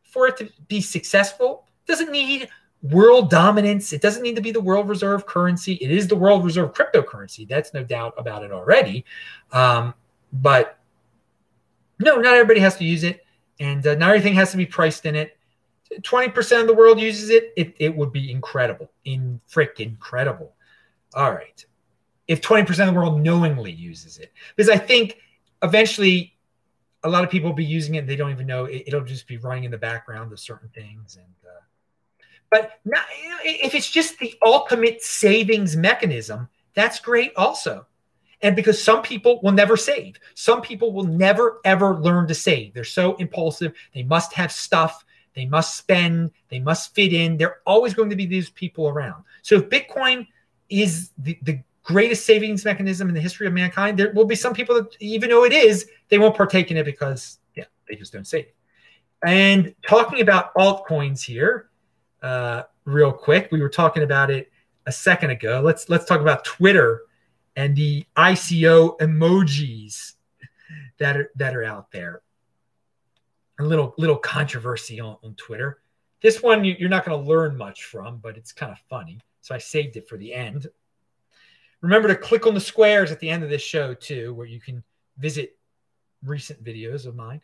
for 0.02 0.26
it 0.28 0.37
to 0.38 0.50
be 0.68 0.80
successful, 0.80 1.66
doesn't 1.87 2.11
need 2.11 2.48
world 2.83 3.30
dominance. 3.30 3.92
It 3.92 4.00
doesn't 4.00 4.22
need 4.22 4.37
to 4.37 4.42
be 4.42 4.50
the 4.52 4.61
world 4.61 4.88
reserve 4.88 5.26
currency. 5.26 5.74
It 5.74 5.90
is 5.90 6.09
the 6.09 6.16
world 6.16 6.44
reserve 6.44 6.72
cryptocurrency. 6.72 7.46
That's 7.46 7.74
no 7.74 7.85
doubt 7.85 8.14
about 8.16 8.42
it 8.42 8.52
already. 8.52 9.04
Um, 9.52 9.94
but 10.33 10.78
no, 11.98 12.16
not 12.16 12.35
everybody 12.35 12.61
has 12.61 12.76
to 12.76 12.85
use 12.85 13.04
it, 13.04 13.24
and 13.59 13.87
uh, 13.87 13.94
not 13.94 14.11
everything 14.11 14.35
has 14.35 14.50
to 14.52 14.56
be 14.56 14.66
priced 14.66 15.06
in 15.06 15.16
it. 15.16 15.37
20% 16.02 16.61
of 16.61 16.68
the 16.68 16.74
world 16.74 17.00
uses 17.00 17.30
it, 17.30 17.52
it, 17.56 17.74
it 17.80 17.94
would 17.94 18.12
be 18.12 18.30
incredible. 18.30 18.92
In 19.04 19.40
frick 19.48 19.80
incredible. 19.80 20.54
All 21.14 21.33
right 21.33 21.64
if 22.31 22.40
20% 22.40 22.69
of 22.71 22.87
the 22.87 22.93
world 22.93 23.21
knowingly 23.21 23.73
uses 23.73 24.19
it. 24.19 24.33
Because 24.55 24.71
I 24.71 24.79
think 24.79 25.19
eventually 25.64 26.33
a 27.03 27.09
lot 27.09 27.25
of 27.25 27.31
people 27.31 27.51
will 27.51 27.57
be 27.57 27.64
using 27.64 27.97
it 27.97 27.99
and 27.99 28.09
they 28.09 28.14
don't 28.14 28.31
even 28.31 28.47
know 28.47 28.66
it, 28.66 28.85
will 28.93 29.01
just 29.01 29.27
be 29.27 29.37
running 29.38 29.64
in 29.64 29.73
the 29.73 29.79
background 29.79 30.33
of 30.33 30.38
certain 30.38 30.69
things. 30.69 31.16
And 31.16 31.35
uh, 31.45 31.61
but 32.49 32.79
not, 32.85 33.03
if 33.45 33.75
it's 33.75 33.90
just 33.90 34.21
the 34.21 34.33
ultimate 34.47 35.03
savings 35.03 35.77
mechanism, 35.77 36.49
that's 36.73 37.01
great 37.01 37.33
also. 37.37 37.85
And 38.43 38.55
because 38.55 38.81
some 38.81 39.03
people 39.03 39.40
will 39.43 39.51
never 39.51 39.77
save, 39.77 40.14
some 40.37 40.62
people 40.62 40.93
will 40.93 41.05
never 41.05 41.61
ever 41.64 41.97
learn 41.97 42.29
to 42.29 42.35
save. 42.35 42.75
They're 42.75 42.85
so 42.85 43.16
impulsive. 43.16 43.73
They 43.93 44.05
must 44.05 44.33
have 44.35 44.53
stuff. 44.53 45.05
They 45.35 45.47
must 45.47 45.77
spend. 45.77 46.31
They 46.49 46.61
must 46.61 46.95
fit 46.95 47.12
in. 47.12 47.38
They're 47.38 47.59
always 47.66 47.93
going 47.93 48.11
to 48.11 48.16
be 48.16 48.27
these 48.27 48.51
people 48.51 48.87
around. 48.87 49.25
So 49.43 49.57
if 49.57 49.69
Bitcoin 49.69 50.29
is 50.69 51.11
the, 51.19 51.37
the 51.43 51.61
greatest 51.90 52.24
savings 52.24 52.64
mechanism 52.64 53.09
in 53.09 53.14
the 53.14 53.20
history 53.20 53.46
of 53.46 53.53
mankind, 53.53 53.98
there 53.98 54.12
will 54.12 54.24
be 54.24 54.37
some 54.37 54.55
people 54.55 54.74
that, 54.76 54.96
even 55.00 55.29
though 55.31 55.44
it 55.44 55.53
is, 55.53 55.88
they 56.09 56.18
won't 56.18 56.37
partake 56.37 56.70
in 56.70 56.76
it 56.76 56.85
because, 56.85 57.38
yeah, 57.57 57.64
they 57.88 57.96
just 57.96 58.12
don't 58.12 58.26
save. 58.26 58.46
And 59.26 59.74
talking 59.87 60.20
about 60.20 60.55
altcoins 60.55 61.22
here, 61.22 61.70
uh, 62.22 62.62
real 62.85 63.12
quick, 63.12 63.48
we 63.50 63.61
were 63.61 63.68
talking 63.68 64.03
about 64.03 64.31
it 64.31 64.50
a 64.87 64.92
second 64.92 65.31
ago. 65.31 65.61
Let's 65.62 65.88
let's 65.88 66.05
talk 66.05 66.20
about 66.20 66.44
Twitter 66.44 67.03
and 67.57 67.74
the 67.76 68.07
ICO 68.16 68.98
emojis 68.98 70.14
that 70.98 71.16
are 71.16 71.31
that 71.37 71.57
are 71.57 71.64
out 71.64 71.90
there. 71.90 72.22
A 73.59 73.64
little 73.64 73.94
little 73.98 74.16
controversy 74.16 75.00
on, 75.00 75.16
on 75.22 75.35
Twitter. 75.35 75.81
This 76.22 76.42
one 76.42 76.64
you, 76.64 76.76
you're 76.79 76.88
not 76.88 77.05
going 77.05 77.18
to 77.18 77.29
learn 77.29 77.57
much 77.57 77.85
from, 77.85 78.18
but 78.18 78.37
it's 78.37 78.53
kind 78.53 78.72
of 78.72 78.79
funny. 78.88 79.18
So 79.40 79.55
I 79.55 79.59
saved 79.59 79.96
it 79.96 80.09
for 80.09 80.16
the 80.16 80.33
end. 80.33 80.66
Remember 81.81 82.09
to 82.09 82.16
click 82.16 82.47
on 82.47 82.55
the 82.55 82.61
squares 82.61 83.11
at 83.11 83.21
the 83.21 83.31
end 83.31 83.43
of 83.43 83.51
this 83.51 83.62
show 83.62 83.95
too, 83.95 84.35
where 84.35 84.47
you 84.47 84.61
can 84.61 84.83
visit 85.19 85.57
recent 86.25 86.62
videos 86.62 87.07
of 87.07 87.16
mine. 87.16 87.40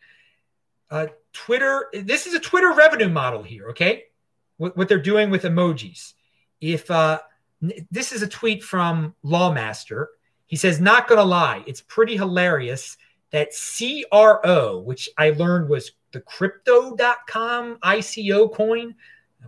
Uh, 0.91 1.07
Twitter, 1.33 1.89
this 1.93 2.27
is 2.27 2.35
a 2.35 2.41
Twitter 2.41 2.73
revenue 2.73 3.09
model 3.09 3.43
here, 3.43 3.71
okay? 3.71 4.05
What, 4.59 4.77
what 4.77 4.89
they're 4.89 4.99
doing 4.99 5.31
with 5.31 5.43
emojis. 5.43 6.15
If 6.61 6.91
uh, 6.91 7.21
this 7.91 8.13
is 8.13 8.23
a 8.23 8.29
tweet 8.29 8.63
from 8.63 9.15
Lawmaster, 9.25 10.07
he 10.47 10.57
says, 10.57 10.81
Not 10.81 11.09
gonna 11.09 11.25
lie, 11.25 11.65
it's 11.67 11.81
pretty 11.81 12.17
hilarious 12.17 12.97
that 13.31 13.51
CRO, 13.53 14.79
which 14.79 15.09
I 15.19 15.31
learned 15.31 15.69
was 15.69 15.93
the 16.13 16.21
crypto.com 16.21 17.77
ICO 17.83 18.53
coin, 18.55 18.95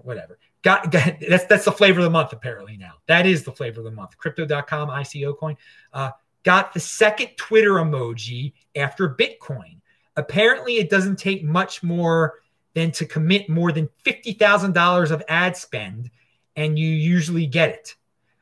whatever. 0.03 0.39
Got, 0.63 0.91
got, 0.91 1.15
that's 1.29 1.45
that's 1.45 1.65
the 1.65 1.73
flavor 1.73 2.01
of 2.01 2.05
the 2.05 2.11
month 2.11 2.33
apparently 2.33 2.77
now. 2.77 2.95
That 3.07 3.27
is 3.27 3.45
the 3.45 3.53
flavor 3.53 3.81
of 3.81 3.85
the 3.85 3.91
month. 3.93 4.19
Crypto.com 4.19 4.89
ICO 4.89 5.37
coin 5.37 5.57
uh, 5.93 6.11
got 6.43 6.75
the 6.75 6.81
second 6.81 7.31
Twitter 7.37 7.75
emoji 7.75 8.55
after 8.75 9.09
Bitcoin. 9.15 9.81
Apparently, 10.17 10.79
it 10.79 10.91
doesn't 10.91 11.17
take 11.17 11.45
much 11.45 11.83
more 11.83 12.41
than 12.75 12.91
to 12.93 13.07
commit 13.07 13.49
more 13.49 13.71
than 13.71 13.89
fifty 14.03 14.33
thousand 14.33 14.73
dollars 14.73 15.11
of 15.11 15.23
ad 15.29 15.57
spend, 15.57 16.11
and 16.57 16.79
you 16.79 16.89
usually 16.89 17.47
get 17.47 17.71
it. 17.71 17.95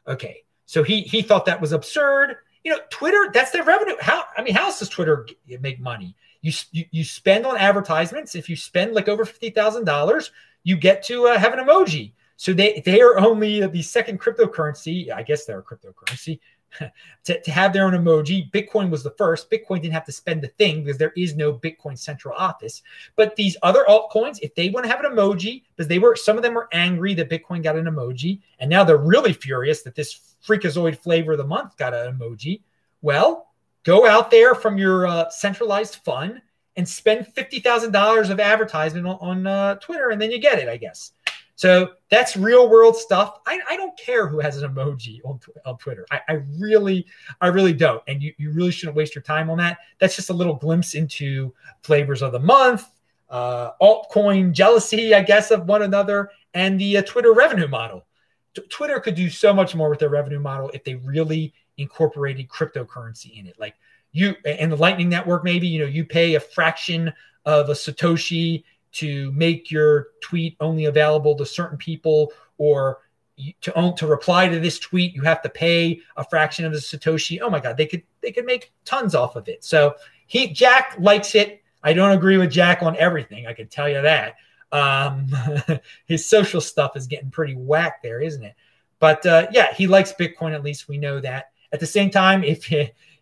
Okay, 0.07 0.45
so 0.65 0.83
he 0.83 1.03
he 1.03 1.23
thought 1.23 1.47
that 1.47 1.61
was 1.61 1.73
absurd. 1.73 2.37
You 2.65 2.73
know, 2.73 2.81
Twitter 2.91 3.31
that's 3.33 3.51
their 3.51 3.63
revenue. 3.63 3.95
How 4.01 4.25
I 4.37 4.43
mean, 4.43 4.55
how 4.55 4.67
else 4.67 4.79
does 4.79 4.89
Twitter 4.89 5.29
make 5.61 5.81
money? 5.81 6.17
You, 6.43 6.53
you, 6.71 6.85
you 6.91 7.05
spend 7.05 7.45
on 7.45 7.57
advertisements. 7.57 8.35
If 8.35 8.49
you 8.49 8.57
spend 8.57 8.95
like 8.95 9.09
over 9.09 9.25
fifty 9.25 9.51
thousand 9.51 9.85
dollars, 9.85 10.31
you 10.67 10.77
get 10.77 11.01
to 11.05 11.29
uh, 11.29 11.39
have 11.39 11.55
an 11.55 11.65
emoji. 11.65 12.13
So 12.37 12.53
they 12.53 12.83
they 12.85 13.01
are 13.01 13.21
only 13.21 13.65
the 13.65 13.83
second 13.83 14.21
cryptocurrency. 14.21 15.13
I 15.13 15.23
guess 15.23 15.45
they're 15.45 15.61
a 15.61 15.63
cryptocurrency 15.63 16.41
to, 17.25 17.41
to 17.41 17.51
have 17.53 17.73
their 17.73 17.87
own 17.87 17.93
emoji. 17.93 18.51
Bitcoin 18.51 18.91
was 18.91 19.05
the 19.05 19.13
first. 19.13 19.49
Bitcoin 19.49 19.81
didn't 19.81 19.95
have 19.95 20.05
to 20.07 20.13
spend 20.13 20.43
a 20.43 20.49
thing 20.49 20.83
because 20.83 20.99
there 20.99 21.13
is 21.17 21.37
no 21.37 21.53
Bitcoin 21.53 21.97
central 21.97 22.35
office. 22.37 22.83
But 23.15 23.37
these 23.37 23.57
other 23.63 23.85
altcoins, 23.89 24.41
if 24.43 24.57
they 24.57 24.69
want 24.69 24.85
to 24.85 24.91
have 24.91 25.05
an 25.05 25.13
emoji, 25.13 25.63
because 25.77 25.87
they 25.87 26.01
were 26.01 26.17
some 26.17 26.37
of 26.37 26.43
them 26.43 26.55
were 26.55 26.69
angry 26.73 27.15
that 27.15 27.31
Bitcoin 27.31 27.63
got 27.63 27.77
an 27.77 27.87
emoji, 27.87 28.41
and 28.59 28.69
now 28.69 28.83
they're 28.83 28.97
really 28.97 29.33
furious 29.33 29.83
that 29.83 29.95
this 29.95 30.35
freakazoid 30.45 30.99
flavor 30.99 31.33
of 31.33 31.39
the 31.39 31.45
month 31.45 31.77
got 31.77 31.95
an 31.95 32.19
emoji. 32.19 32.63
Well, 33.03 33.53
go 33.85 34.05
out 34.05 34.33
there 34.33 34.57
from 34.57 34.79
your 34.79 35.07
uh, 35.07 35.31
centralized 35.31 35.97
fund 36.05 36.43
and 36.77 36.89
spend 36.89 37.27
$50,000 37.35 38.31
of 38.31 38.41
advertisement 38.41 39.07
on, 39.07 39.17
on 39.21 39.47
uh, 39.47 39.75
Twitter, 39.77 40.11
and 40.11 40.21
then 40.21 40.31
you 40.31 40.39
get 40.39 40.59
it, 40.59 40.69
I 40.69 40.77
guess. 40.77 41.13
So 41.57 41.93
that's 42.11 42.37
real 42.37 42.69
world 42.69 42.97
stuff. 42.97 43.41
I, 43.47 43.59
I 43.69 43.77
don't 43.79 43.97
care 43.99 44.29
who 44.29 44.41
has 44.41 44.63
an 44.63 44.71
emoji 44.71 45.21
on, 45.25 45.41
on 45.65 45.79
Twitter. 45.79 46.07
I, 46.11 46.21
I 46.29 46.33
really, 46.59 47.07
I 47.41 47.47
really 47.47 47.73
don't. 47.73 48.03
And 48.07 48.23
you, 48.23 48.35
you 48.37 48.51
really 48.51 48.71
shouldn't 48.71 48.97
waste 48.97 49.15
your 49.15 49.23
time 49.23 49.49
on 49.49 49.57
that. 49.59 49.79
That's 49.99 50.15
just 50.15 50.29
a 50.29 50.35
little 50.35 50.55
glimpse 50.55 50.95
into 50.95 51.55
flavors 51.81 52.21
of 52.21 52.33
the 52.33 52.39
month, 52.39 52.87
uh, 53.31 53.71
altcoin 53.81 54.53
jealousy, 54.53 55.15
I 55.15 55.23
guess, 55.23 55.51
of 55.51 55.67
one 55.67 55.83
another, 55.83 56.31
and 56.53 56.79
the 56.79 56.99
uh, 56.99 57.03
Twitter 57.03 57.33
revenue 57.33 57.69
model. 57.69 58.05
T- 58.55 58.63
Twitter 58.69 59.01
could 59.01 59.15
do 59.15 59.31
so 59.31 59.55
much 59.55 59.75
more 59.75 59.89
with 59.89 59.99
their 59.99 60.11
revenue 60.11 60.41
model 60.41 60.71
if 60.75 60.85
they 60.85 60.97
really 60.97 61.55
incorporated 61.79 62.49
cryptocurrency 62.49 63.39
in 63.39 63.47
it. 63.47 63.59
Like 63.59 63.77
you 64.13 64.35
and 64.45 64.73
the 64.73 64.77
Lightning 64.77 65.09
Network, 65.09 65.45
maybe 65.45 65.67
you 65.67 65.81
know 65.81 65.87
you 65.87 66.05
pay 66.05 66.35
a 66.35 66.41
fraction 66.41 67.13
of 67.45 67.69
a 67.69 67.73
satoshi 67.73 68.65
to 68.93 69.31
make 69.33 69.71
your 69.71 70.09
tweet 70.23 70.57
only 70.61 70.87
available 70.87 71.35
to 71.37 71.45
certain 71.45 71.77
people, 71.77 72.33
or 72.59 72.99
to 73.61 73.79
own 73.79 73.95
to 73.97 74.07
reply 74.07 74.49
to 74.49 74.59
this 74.59 74.79
tweet, 74.79 75.15
you 75.15 75.23
have 75.23 75.43
to 75.43 75.49
pay 75.49 76.01
a 76.17 76.25
fraction 76.25 76.65
of 76.65 76.73
the 76.73 76.79
satoshi. 76.79 77.41
Oh 77.41 77.51
my 77.51 77.61
God, 77.61 77.77
they 77.77 77.87
could 77.87 78.03
they 78.23 78.33
could 78.33 78.47
make 78.47 78.73
tons 78.85 79.15
off 79.15 79.37
of 79.37 79.49
it. 79.49 79.65
So 79.65 79.95
he 80.27 80.49
Jack 80.49 80.97
likes 80.99 81.35
it. 81.35 81.63
I 81.83 81.93
don't 81.93 82.13
agree 82.13 82.39
with 82.39 82.51
Jack 82.51 82.83
on 82.83 82.97
everything. 82.97 83.47
I 83.47 83.53
can 83.53 83.69
tell 83.69 83.89
you 83.89 84.01
that. 84.03 84.37
Um, 84.73 85.29
his 86.07 86.29
social 86.29 86.61
stuff 86.61 86.97
is 86.97 87.07
getting 87.07 87.31
pretty 87.31 87.55
whack 87.55 88.03
there, 88.03 88.21
isn't 88.21 88.43
it? 88.43 88.55
But 88.99 89.25
uh, 89.27 89.49
yeah, 89.53 89.73
he 89.75 89.87
likes 89.87 90.13
Bitcoin. 90.13 90.55
At 90.55 90.65
least 90.65 90.89
we 90.89 90.99
know 90.99 91.21
that. 91.21 91.51
At 91.73 91.81
the 91.81 91.87
same 91.87 92.11
time, 92.11 92.43
if 92.43 92.73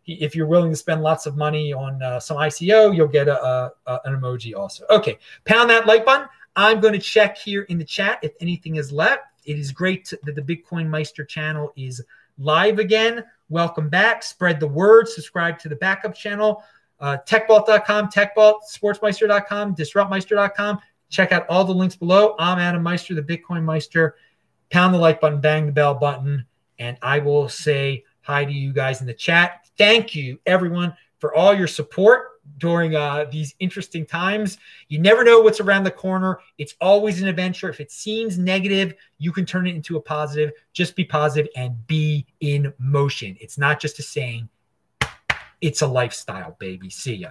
if 0.06 0.34
you're 0.34 0.46
willing 0.46 0.70
to 0.70 0.76
spend 0.76 1.02
lots 1.02 1.26
of 1.26 1.36
money 1.36 1.72
on 1.72 2.02
uh, 2.02 2.20
some 2.20 2.36
ICO, 2.36 2.94
you'll 2.94 3.08
get 3.08 3.28
a, 3.28 3.72
a, 3.86 4.00
an 4.04 4.16
emoji 4.16 4.54
also. 4.54 4.84
Okay, 4.90 5.18
pound 5.44 5.70
that 5.70 5.86
like 5.86 6.04
button. 6.04 6.28
I'm 6.56 6.80
going 6.80 6.94
to 6.94 7.00
check 7.00 7.36
here 7.36 7.62
in 7.62 7.78
the 7.78 7.84
chat 7.84 8.18
if 8.22 8.32
anything 8.40 8.76
is 8.76 8.92
left. 8.92 9.24
It 9.44 9.58
is 9.58 9.72
great 9.72 10.12
that 10.22 10.34
the 10.34 10.42
Bitcoin 10.42 10.88
Meister 10.88 11.24
channel 11.24 11.72
is 11.76 12.02
live 12.38 12.78
again. 12.78 13.24
Welcome 13.48 13.88
back. 13.88 14.22
Spread 14.22 14.60
the 14.60 14.68
word. 14.68 15.08
Subscribe 15.08 15.58
to 15.60 15.68
the 15.68 15.76
backup 15.76 16.14
channel. 16.14 16.62
Uh, 17.00 17.18
techbalt.com, 17.26 18.08
techbalt, 18.08 18.60
sportsmeister.com, 18.72 19.74
disruptmeister.com. 19.74 20.78
Check 21.10 21.32
out 21.32 21.46
all 21.48 21.64
the 21.64 21.74
links 21.74 21.96
below. 21.96 22.34
I'm 22.38 22.58
Adam 22.58 22.82
Meister, 22.82 23.14
the 23.14 23.22
Bitcoin 23.22 23.62
Meister. 23.62 24.16
Pound 24.70 24.94
the 24.94 24.98
like 24.98 25.20
button, 25.20 25.40
bang 25.40 25.66
the 25.66 25.72
bell 25.72 25.94
button, 25.94 26.46
and 26.78 26.96
I 27.02 27.18
will 27.18 27.48
say 27.48 28.04
hi 28.22 28.44
to 28.44 28.52
you 28.52 28.72
guys 28.72 29.00
in 29.00 29.06
the 29.06 29.14
chat. 29.14 29.63
Thank 29.76 30.14
you, 30.14 30.38
everyone, 30.46 30.96
for 31.18 31.34
all 31.34 31.54
your 31.54 31.66
support 31.66 32.40
during 32.58 32.94
uh, 32.94 33.24
these 33.30 33.54
interesting 33.58 34.04
times. 34.06 34.58
You 34.88 34.98
never 34.98 35.24
know 35.24 35.40
what's 35.40 35.60
around 35.60 35.84
the 35.84 35.90
corner. 35.90 36.38
It's 36.58 36.74
always 36.80 37.20
an 37.22 37.28
adventure. 37.28 37.68
If 37.68 37.80
it 37.80 37.90
seems 37.90 38.38
negative, 38.38 38.94
you 39.18 39.32
can 39.32 39.46
turn 39.46 39.66
it 39.66 39.74
into 39.74 39.96
a 39.96 40.00
positive. 40.00 40.52
Just 40.72 40.94
be 40.94 41.04
positive 41.04 41.50
and 41.56 41.86
be 41.86 42.26
in 42.40 42.72
motion. 42.78 43.36
It's 43.40 43.58
not 43.58 43.80
just 43.80 43.98
a 43.98 44.02
saying, 44.02 44.48
it's 45.60 45.82
a 45.82 45.86
lifestyle, 45.86 46.56
baby. 46.58 46.90
See 46.90 47.14
ya. 47.14 47.30